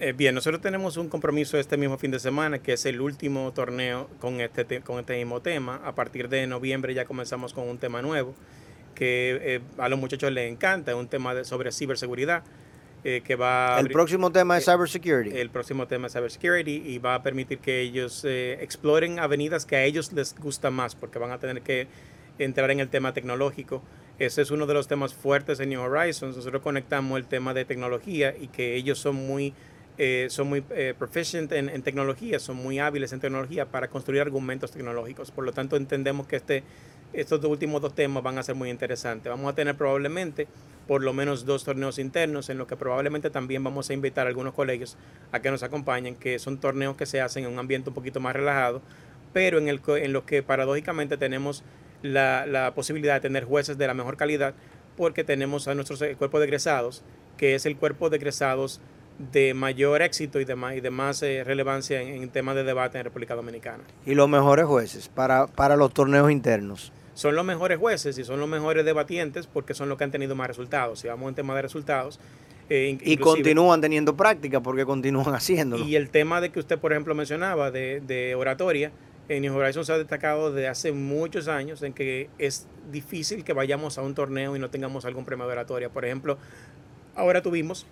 Eh, 0.00 0.12
bien, 0.12 0.34
nosotros 0.34 0.60
tenemos 0.60 0.96
un 0.96 1.08
compromiso 1.08 1.58
este 1.58 1.76
mismo 1.76 1.96
fin 1.96 2.10
de 2.10 2.20
semana, 2.20 2.58
que 2.58 2.74
es 2.74 2.86
el 2.86 3.00
último 3.00 3.50
torneo 3.52 4.08
con 4.20 4.40
este, 4.40 4.80
con 4.82 4.98
este 5.00 5.16
mismo 5.16 5.40
tema. 5.40 5.80
A 5.84 5.94
partir 5.94 6.28
de 6.28 6.46
noviembre 6.46 6.94
ya 6.94 7.04
comenzamos 7.04 7.52
con 7.52 7.68
un 7.68 7.78
tema 7.78 8.02
nuevo 8.02 8.34
que 8.98 9.38
eh, 9.40 9.60
a 9.78 9.88
los 9.88 9.98
muchachos 9.98 10.32
les 10.32 10.50
encanta, 10.50 10.90
es 10.90 10.96
un 10.96 11.06
tema 11.06 11.32
de, 11.34 11.44
sobre 11.44 11.70
ciberseguridad. 11.70 12.42
Eh, 13.04 13.22
que 13.24 13.36
va 13.36 13.78
el 13.78 13.90
próximo 13.90 14.32
tema 14.32 14.58
es 14.58 14.64
cybersecurity. 14.64 15.38
El 15.38 15.50
próximo 15.50 15.86
tema 15.86 16.08
es 16.08 16.14
cybersecurity 16.14 16.82
y 16.84 16.98
va 16.98 17.14
a 17.14 17.22
permitir 17.22 17.58
que 17.60 17.80
ellos 17.80 18.24
eh, 18.24 18.58
exploren 18.60 19.20
avenidas 19.20 19.66
que 19.66 19.76
a 19.76 19.84
ellos 19.84 20.12
les 20.12 20.34
gusta 20.34 20.72
más 20.72 20.96
porque 20.96 21.20
van 21.20 21.30
a 21.30 21.38
tener 21.38 21.62
que 21.62 21.86
entrar 22.40 22.72
en 22.72 22.80
el 22.80 22.88
tema 22.88 23.14
tecnológico. 23.14 23.84
Ese 24.18 24.42
es 24.42 24.50
uno 24.50 24.66
de 24.66 24.74
los 24.74 24.88
temas 24.88 25.14
fuertes 25.14 25.60
en 25.60 25.68
New 25.68 25.80
Horizons. 25.80 26.36
Nosotros 26.36 26.60
conectamos 26.60 27.16
el 27.18 27.26
tema 27.26 27.54
de 27.54 27.64
tecnología 27.64 28.34
y 28.36 28.48
que 28.48 28.74
ellos 28.74 28.98
son 28.98 29.14
muy 29.14 29.54
eh, 30.00 30.28
son 30.30 30.48
muy 30.48 30.62
eh, 30.70 30.94
proficient 30.96 31.50
en, 31.50 31.68
en, 31.68 31.82
tecnología, 31.82 32.38
son 32.38 32.56
muy 32.56 32.78
hábiles 32.78 33.12
en 33.12 33.18
tecnología 33.18 33.66
para 33.66 33.88
construir 33.88 34.22
argumentos 34.22 34.70
tecnológicos. 34.70 35.32
Por 35.32 35.44
lo 35.44 35.52
tanto, 35.52 35.76
entendemos 35.76 36.28
que 36.28 36.36
este, 36.36 36.62
estos 37.12 37.40
dos 37.40 37.50
últimos 37.50 37.80
dos 37.80 37.94
temas 37.94 38.22
van 38.22 38.38
a 38.38 38.42
ser 38.42 38.54
muy 38.54 38.70
interesantes. 38.70 39.30
Vamos 39.30 39.50
a 39.50 39.54
tener 39.54 39.76
probablemente 39.76 40.46
por 40.86 41.02
lo 41.02 41.12
menos 41.12 41.44
dos 41.44 41.64
torneos 41.64 41.98
internos 41.98 42.48
en 42.48 42.58
los 42.58 42.66
que 42.66 42.76
probablemente 42.76 43.30
también 43.30 43.62
vamos 43.62 43.90
a 43.90 43.92
invitar 43.92 44.26
a 44.26 44.30
algunos 44.30 44.54
colegios 44.54 44.96
a 45.32 45.40
que 45.40 45.50
nos 45.50 45.62
acompañen, 45.62 46.16
que 46.16 46.38
son 46.38 46.58
torneos 46.58 46.96
que 46.96 47.06
se 47.06 47.20
hacen 47.20 47.44
en 47.44 47.52
un 47.52 47.58
ambiente 47.58 47.90
un 47.90 47.94
poquito 47.94 48.20
más 48.20 48.34
relajado, 48.34 48.80
pero 49.34 49.58
en, 49.58 49.68
el, 49.68 49.82
en 49.86 50.12
los 50.12 50.24
que 50.24 50.42
paradójicamente 50.42 51.18
tenemos 51.18 51.62
la, 52.02 52.46
la 52.46 52.74
posibilidad 52.74 53.14
de 53.14 53.20
tener 53.20 53.44
jueces 53.44 53.76
de 53.76 53.86
la 53.86 53.94
mejor 53.94 54.16
calidad 54.16 54.54
porque 54.96 55.24
tenemos 55.24 55.68
a 55.68 55.74
nuestro 55.74 55.96
cuerpo 56.16 56.40
de 56.40 56.46
egresados, 56.46 57.02
que 57.36 57.54
es 57.54 57.66
el 57.66 57.76
cuerpo 57.76 58.08
de 58.08 58.16
egresados 58.16 58.80
de 59.32 59.52
mayor 59.52 60.00
éxito 60.00 60.40
y 60.40 60.44
de 60.44 60.56
más, 60.56 60.76
y 60.76 60.80
de 60.80 60.90
más 60.90 61.22
eh, 61.22 61.42
relevancia 61.44 62.00
en, 62.00 62.22
en, 62.22 62.30
temas 62.30 62.54
de 62.54 62.64
debate 62.64 62.98
en 62.98 63.04
República 63.04 63.34
Dominicana. 63.34 63.82
¿Y 64.06 64.14
los 64.14 64.28
mejores 64.28 64.66
jueces 64.66 65.08
para, 65.08 65.46
para 65.46 65.76
los 65.76 65.92
torneos 65.92 66.30
internos? 66.30 66.92
Son 67.18 67.34
los 67.34 67.44
mejores 67.44 67.78
jueces 67.78 68.16
y 68.16 68.22
son 68.22 68.38
los 68.38 68.48
mejores 68.48 68.84
debatientes 68.84 69.48
porque 69.48 69.74
son 69.74 69.88
los 69.88 69.98
que 69.98 70.04
han 70.04 70.12
tenido 70.12 70.36
más 70.36 70.46
resultados. 70.46 71.00
Si 71.00 71.08
vamos 71.08 71.28
en 71.28 71.34
tema 71.34 71.52
de 71.56 71.62
resultados. 71.62 72.20
Eh, 72.70 72.96
y 73.02 73.16
continúan 73.16 73.80
teniendo 73.80 74.16
práctica 74.16 74.60
porque 74.60 74.84
continúan 74.84 75.34
haciéndolo. 75.34 75.84
Y 75.84 75.96
el 75.96 76.10
tema 76.10 76.40
de 76.40 76.52
que 76.52 76.60
usted, 76.60 76.78
por 76.78 76.92
ejemplo, 76.92 77.16
mencionaba 77.16 77.72
de, 77.72 78.00
de 78.06 78.36
oratoria, 78.36 78.92
en 79.28 79.42
New 79.42 79.56
Horizons 79.56 79.88
se 79.88 79.94
ha 79.94 79.98
destacado 79.98 80.52
desde 80.52 80.68
hace 80.68 80.92
muchos 80.92 81.48
años 81.48 81.82
en 81.82 81.92
que 81.92 82.30
es 82.38 82.68
difícil 82.92 83.42
que 83.42 83.52
vayamos 83.52 83.98
a 83.98 84.02
un 84.02 84.14
torneo 84.14 84.54
y 84.54 84.60
no 84.60 84.70
tengamos 84.70 85.04
algún 85.04 85.24
premio 85.24 85.44
de 85.46 85.54
oratoria. 85.54 85.88
Por 85.88 86.04
ejemplo, 86.04 86.38
ahora 87.16 87.42
tuvimos 87.42 87.84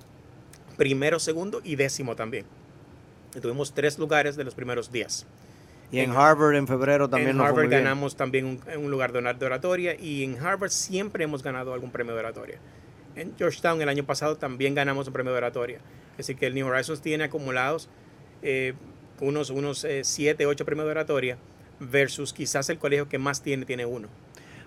primero, 0.76 1.18
segundo 1.18 1.62
y 1.64 1.74
décimo 1.74 2.14
también. 2.14 2.46
Y 3.34 3.40
tuvimos 3.40 3.74
tres 3.74 3.98
lugares 3.98 4.36
de 4.36 4.44
los 4.44 4.54
primeros 4.54 4.92
días. 4.92 5.26
Y 5.90 6.00
en, 6.00 6.10
en 6.10 6.16
Harvard 6.16 6.54
en 6.54 6.66
febrero 6.66 7.08
también 7.08 7.30
en 7.30 7.36
nos 7.36 7.46
Harvard 7.46 7.66
fue 7.66 7.76
muy 7.76 7.84
ganamos 7.84 8.16
también 8.16 8.44
un, 8.46 8.60
un, 8.76 8.90
lugar 8.90 9.12
de 9.12 9.18
oratoria 9.18 9.94
y 9.94 10.24
en 10.24 10.38
Harvard 10.38 10.70
siempre 10.70 11.24
hemos 11.24 11.42
ganado 11.42 11.72
algún 11.72 11.90
premio 11.90 12.14
de 12.14 12.20
oratoria. 12.20 12.58
En 13.14 13.34
Georgetown 13.36 13.80
el 13.80 13.88
año 13.88 14.04
pasado 14.04 14.36
también 14.36 14.74
ganamos 14.74 15.06
un 15.06 15.12
premio 15.12 15.32
de 15.32 15.38
oratoria. 15.38 15.78
Es 16.12 16.26
decir, 16.26 16.36
que 16.36 16.46
el 16.46 16.54
New 16.54 16.66
Horizons 16.66 17.00
tiene 17.00 17.24
acumulados 17.24 17.88
eh, 18.42 18.74
unos, 19.20 19.50
unos 19.50 19.84
eh, 19.84 20.02
siete, 20.04 20.46
ocho 20.46 20.64
premios 20.64 20.86
de 20.86 20.90
oratoria 20.90 21.38
versus 21.78 22.32
quizás 22.32 22.68
el 22.70 22.78
colegio 22.78 23.08
que 23.08 23.18
más 23.18 23.42
tiene, 23.42 23.64
tiene 23.64 23.86
uno. 23.86 24.08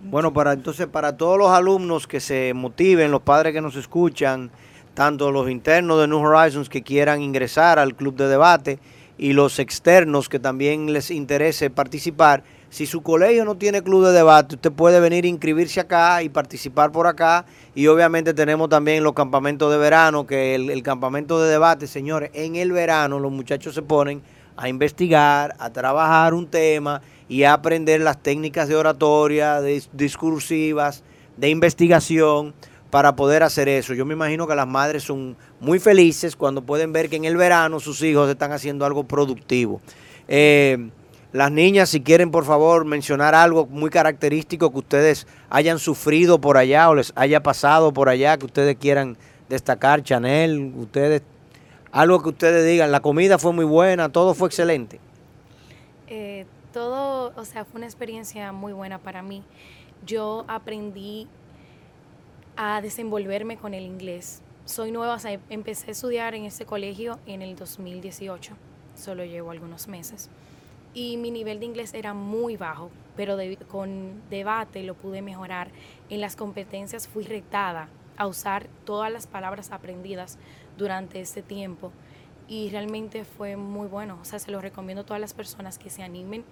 Bueno, 0.02 0.34
para 0.34 0.54
entonces 0.54 0.88
para 0.88 1.18
todos 1.18 1.38
los 1.38 1.50
alumnos 1.50 2.08
que 2.08 2.20
se 2.20 2.54
motiven, 2.54 3.12
los 3.12 3.22
padres 3.22 3.54
que 3.54 3.62
nos 3.62 3.76
escuchan, 3.76 4.50
tanto 4.94 5.32
los 5.32 5.50
internos 5.50 6.00
de 6.00 6.08
New 6.08 6.20
Horizons 6.20 6.70
que 6.70 6.84
quieran 6.84 7.22
ingresar 7.22 7.80
al 7.80 7.96
club 7.96 8.16
de 8.16 8.28
debate 8.28 8.80
y 9.20 9.34
los 9.34 9.60
externos 9.60 10.30
que 10.30 10.40
también 10.40 10.94
les 10.94 11.12
interese 11.12 11.70
participar. 11.70 12.42
Si 12.70 12.86
su 12.86 13.02
colegio 13.02 13.44
no 13.44 13.56
tiene 13.56 13.84
club 13.84 14.06
de 14.06 14.14
debate, 14.14 14.56
usted 14.56 14.72
puede 14.72 15.02
venir 15.02 15.26
a 15.26 15.28
inscribirse 15.28 15.82
acá 15.82 16.24
y 16.24 16.30
participar 16.30 16.92
por 16.92 17.06
acá. 17.06 17.46
Y 17.76 17.88
obviamente 17.88 18.34
tenemos 18.34 18.70
también 18.70 19.04
los 19.04 19.14
campamentos 19.14 19.72
de 19.72 19.78
verano, 19.78 20.26
que 20.26 20.56
el, 20.56 20.82
campamento 20.84 21.42
de 21.42 21.52
debate, 21.52 21.86
señores, 21.86 22.32
en 22.34 22.56
el 22.56 22.72
verano 22.72 23.20
los 23.20 23.32
muchachos 23.32 23.76
se 23.76 23.82
ponen 23.82 24.22
a 24.56 24.70
investigar, 24.70 25.54
a 25.60 25.70
trabajar 25.70 26.34
un 26.34 26.48
tema 26.48 27.02
y 27.28 27.44
a 27.44 27.54
aprender 27.54 28.00
las 28.02 28.24
técnicas 28.24 28.70
de 28.70 28.78
oratoria, 28.78 29.60
discursivas, 29.62 31.04
de 31.36 31.50
investigación 31.50 32.54
para 32.90 33.16
poder 33.16 33.44
hacer 33.44 33.70
eso. 33.70 33.94
Yo 33.94 34.06
me 34.06 34.14
imagino 34.14 34.48
que 34.48 34.56
las 34.56 34.68
madres 34.68 35.04
son 35.04 35.36
muy 35.60 35.80
felices 35.80 36.36
cuando 36.36 36.62
pueden 36.62 36.92
ver 36.92 37.10
que 37.10 37.18
en 37.18 37.26
el 37.26 37.38
verano 37.38 37.80
sus 37.80 38.02
hijos 38.02 38.30
están 38.30 38.52
haciendo 38.52 38.86
algo 38.86 39.04
productivo. 39.04 39.82
Eh, 40.28 40.90
las 41.32 41.52
niñas, 41.52 41.90
si 41.90 42.02
quieren 42.02 42.32
por 42.32 42.44
favor 42.44 42.86
mencionar 42.86 43.36
algo 43.36 43.68
muy 43.68 43.92
característico 43.92 44.72
que 44.72 44.80
ustedes 44.80 45.28
hayan 45.50 45.78
sufrido 45.78 46.42
por 46.42 46.58
allá 46.58 46.90
o 46.90 46.96
les 46.96 47.14
haya 47.16 47.44
pasado 47.44 47.94
por 47.94 48.10
allá, 48.10 48.38
que 48.38 48.48
ustedes 48.48 48.76
quieran 48.78 49.16
destacar, 49.48 50.02
Chanel, 50.02 50.74
ustedes, 50.76 51.22
algo 51.92 52.24
que 52.24 52.30
ustedes 52.30 52.66
digan, 52.66 52.92
la 52.92 53.02
comida 53.02 53.38
fue 53.38 53.54
muy 53.54 53.66
buena, 53.66 54.10
todo 54.10 54.34
fue 54.34 54.48
excelente. 54.48 55.00
Eh, 56.08 56.48
todo, 56.74 57.32
o 57.36 57.46
sea, 57.46 57.64
fue 57.64 57.78
una 57.78 57.86
experiencia 57.86 58.52
muy 58.52 58.74
buena 58.74 58.98
para 58.98 59.22
mí. 59.22 59.44
Yo 60.08 60.46
aprendí 60.48 61.28
a 62.62 62.82
desenvolverme 62.82 63.56
con 63.56 63.74
el 63.74 63.86
inglés. 63.86 64.42
Soy 64.66 64.92
nueva, 64.92 65.14
o 65.14 65.20
sea, 65.20 65.40
empecé 65.50 65.88
a 65.88 65.92
estudiar 65.92 66.36
en 66.36 66.44
ese 66.44 66.66
colegio 66.66 67.18
en 67.26 67.42
el 67.42 67.56
2018, 67.56 68.52
solo 68.96 69.24
llevo 69.24 69.52
algunos 69.52 69.88
meses. 69.88 70.30
Y 70.94 71.16
mi 71.16 71.32
nivel 71.32 71.62
de 71.62 71.68
inglés 71.68 71.94
era 71.94 72.14
muy 72.14 72.58
bajo, 72.58 72.92
pero 73.16 73.38
con 73.70 74.22
debate 74.30 74.84
lo 74.84 74.94
pude 74.94 75.22
mejorar. 75.22 75.70
En 76.10 76.20
las 76.20 76.36
competencias 76.36 77.08
fui 77.08 77.24
retada 77.24 77.88
a 78.18 78.28
usar 78.28 78.68
todas 78.84 79.10
las 79.10 79.26
palabras 79.26 79.72
aprendidas 79.72 80.38
durante 80.78 81.22
este 81.22 81.42
tiempo 81.42 81.94
y 82.50 82.72
realmente 82.72 83.24
fue 83.24 83.56
muy 83.56 83.88
bueno. 83.88 84.20
O 84.22 84.26
sea, 84.26 84.38
se 84.38 84.52
lo 84.52 84.60
recomiendo 84.60 85.04
a 85.04 85.06
todas 85.06 85.22
las 85.22 85.34
personas 85.34 85.80
que 85.80 85.90
se 85.90 86.04
animen 86.04 86.44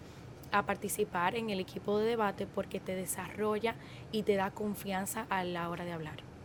a 0.51 0.65
participar 0.65 1.35
en 1.35 1.49
el 1.49 1.59
equipo 1.59 1.99
de 1.99 2.07
debate 2.07 2.47
porque 2.47 2.79
te 2.79 2.95
desarrolla 2.95 3.75
y 4.11 4.23
te 4.23 4.35
da 4.35 4.51
confianza 4.51 5.25
a 5.29 5.43
la 5.43 5.69
hora 5.69 5.85
de 5.85 5.93
hablar. 5.93 6.36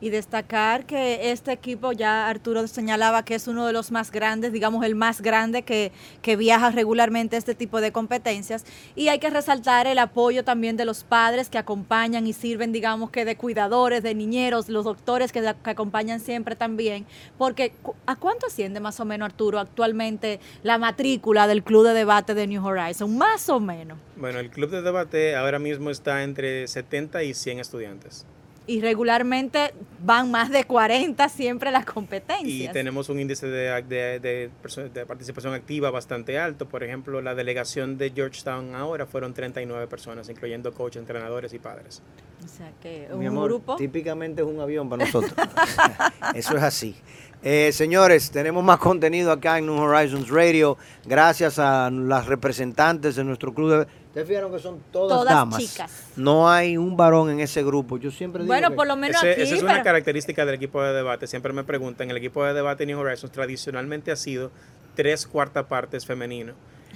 Y 0.00 0.10
destacar 0.10 0.86
que 0.86 1.32
este 1.32 1.52
equipo, 1.52 1.92
ya 1.92 2.28
Arturo 2.28 2.66
señalaba 2.66 3.24
que 3.24 3.34
es 3.34 3.48
uno 3.48 3.66
de 3.66 3.72
los 3.72 3.90
más 3.90 4.10
grandes, 4.10 4.52
digamos 4.52 4.84
el 4.84 4.94
más 4.94 5.20
grande 5.20 5.62
que, 5.62 5.92
que 6.22 6.36
viaja 6.36 6.70
regularmente 6.70 7.36
a 7.36 7.38
este 7.38 7.54
tipo 7.54 7.80
de 7.80 7.92
competencias. 7.92 8.64
Y 8.94 9.08
hay 9.08 9.18
que 9.18 9.30
resaltar 9.30 9.86
el 9.86 9.98
apoyo 9.98 10.44
también 10.44 10.76
de 10.76 10.84
los 10.84 11.04
padres 11.04 11.48
que 11.48 11.58
acompañan 11.58 12.26
y 12.26 12.32
sirven, 12.32 12.72
digamos 12.72 13.10
que 13.10 13.24
de 13.24 13.36
cuidadores, 13.36 14.02
de 14.02 14.14
niñeros, 14.14 14.68
los 14.68 14.84
doctores 14.84 15.32
que, 15.32 15.46
acompañan 15.64 16.20
siempre 16.20 16.54
también. 16.54 17.06
Porque 17.36 17.72
¿a 18.06 18.16
cuánto 18.16 18.46
asciende 18.46 18.80
más 18.80 19.00
o 19.00 19.04
menos, 19.04 19.26
Arturo, 19.26 19.58
actualmente 19.58 20.40
la 20.62 20.78
matrícula 20.78 21.46
del 21.46 21.62
Club 21.62 21.86
de 21.86 21.94
Debate 21.94 22.34
de 22.34 22.46
New 22.46 22.64
Horizons? 22.64 23.12
Más 23.12 23.48
o 23.48 23.58
menos. 23.60 23.98
Bueno, 24.16 24.38
el 24.38 24.50
Club 24.50 24.70
de 24.70 24.82
Debate 24.82 25.36
ahora 25.36 25.58
mismo 25.58 25.90
está 25.90 26.22
entre 26.22 26.66
70 26.68 27.22
y 27.24 27.34
100 27.34 27.58
estudiantes 27.60 28.26
y 28.68 28.82
regularmente 28.82 29.72
van 30.04 30.30
más 30.30 30.50
de 30.50 30.64
40 30.64 31.28
siempre 31.30 31.72
las 31.72 31.86
competencias. 31.86 32.46
Y 32.46 32.68
tenemos 32.68 33.08
un 33.08 33.18
índice 33.18 33.48
de, 33.48 33.82
de, 33.82 34.20
de, 34.20 35.06
participación 35.06 35.54
activa 35.54 35.90
bastante 35.90 36.38
alto. 36.38 36.68
Por 36.68 36.84
ejemplo, 36.84 37.22
la 37.22 37.34
delegación 37.34 37.96
de 37.96 38.10
Georgetown 38.10 38.74
ahora 38.74 39.06
fueron 39.06 39.32
39 39.32 39.86
personas, 39.88 40.28
incluyendo 40.28 40.72
coaches, 40.74 41.00
entrenadores 41.00 41.54
y 41.54 41.58
padres. 41.58 42.02
O 42.44 42.48
sea 42.48 42.70
que 42.80 43.08
un 43.10 43.42
grupo. 43.42 43.76
Típicamente 43.76 44.42
es 44.42 44.46
un 44.46 44.60
avión 44.60 44.88
para 44.88 45.06
nosotros. 45.06 45.32
Eso 46.34 46.56
es 46.56 46.62
así. 46.62 46.94
Eh, 47.42 47.70
señores, 47.72 48.32
tenemos 48.32 48.64
más 48.64 48.78
contenido 48.78 49.30
acá 49.30 49.58
en 49.58 49.66
New 49.66 49.76
Horizons 49.76 50.28
Radio. 50.28 50.76
Gracias 51.06 51.60
a 51.60 51.88
las 51.88 52.26
representantes 52.26 53.14
de 53.14 53.22
nuestro 53.22 53.54
club 53.54 53.70
de 53.70 53.86
¿Ustedes 54.08 54.26
fijaron 54.26 54.50
que 54.50 54.58
son 54.58 54.80
todas, 54.90 55.24
damas? 55.24 55.60
chicas. 55.60 55.92
No 56.16 56.50
hay 56.50 56.76
un 56.76 56.96
varón 56.96 57.30
en 57.30 57.40
ese 57.40 57.62
grupo. 57.62 57.98
Yo 57.98 58.10
siempre 58.10 58.42
digo 58.42 58.52
Bueno, 58.52 58.74
por 58.74 58.86
lo 58.86 58.96
menos 58.96 59.22
aquí, 59.22 59.40
Esa 59.40 59.54
es 59.54 59.62
una 59.62 59.82
característica 59.82 60.46
del 60.46 60.54
equipo 60.54 60.82
de 60.82 60.94
debate. 60.94 61.26
Siempre 61.26 61.52
me 61.52 61.62
preguntan, 61.62 62.10
el 62.10 62.16
equipo 62.16 62.42
de 62.44 62.54
debate 62.54 62.86
New 62.86 62.98
Horizons 62.98 63.32
tradicionalmente 63.32 64.10
ha 64.10 64.16
sido 64.16 64.50
tres 64.94 65.26
cuartas 65.26 65.66
partes 65.66 66.06
femenino. 66.06 66.54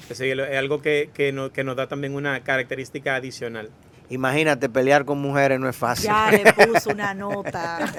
Es 0.09 0.21
algo 0.57 0.81
que, 0.81 1.11
que, 1.13 1.51
que 1.53 1.65
nos 1.65 1.77
da 1.77 1.87
también 1.87 2.15
una 2.15 2.41
característica 2.41 3.15
adicional. 3.15 3.69
Imagínate, 4.13 4.69
pelear 4.69 5.05
con 5.05 5.19
mujeres 5.19 5.59
no 5.59 5.69
es 5.69 5.77
fácil. 5.77 6.07
Ya 6.07 6.31
le 6.31 6.53
puso 6.53 6.91
una 6.91 7.15
nota. 7.15 7.79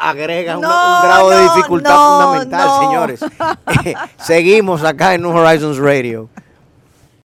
agrega 0.00 0.56
un, 0.56 0.62
grado 0.62 1.30
de 1.30 1.42
dificultad 1.44 1.96
fundamental, 1.96 2.70
señores. 2.80 3.20
Seguimos 4.18 4.84
acá 4.84 5.14
en 5.14 5.22
New 5.22 5.30
Horizons 5.30 5.78
Radio. 5.78 6.28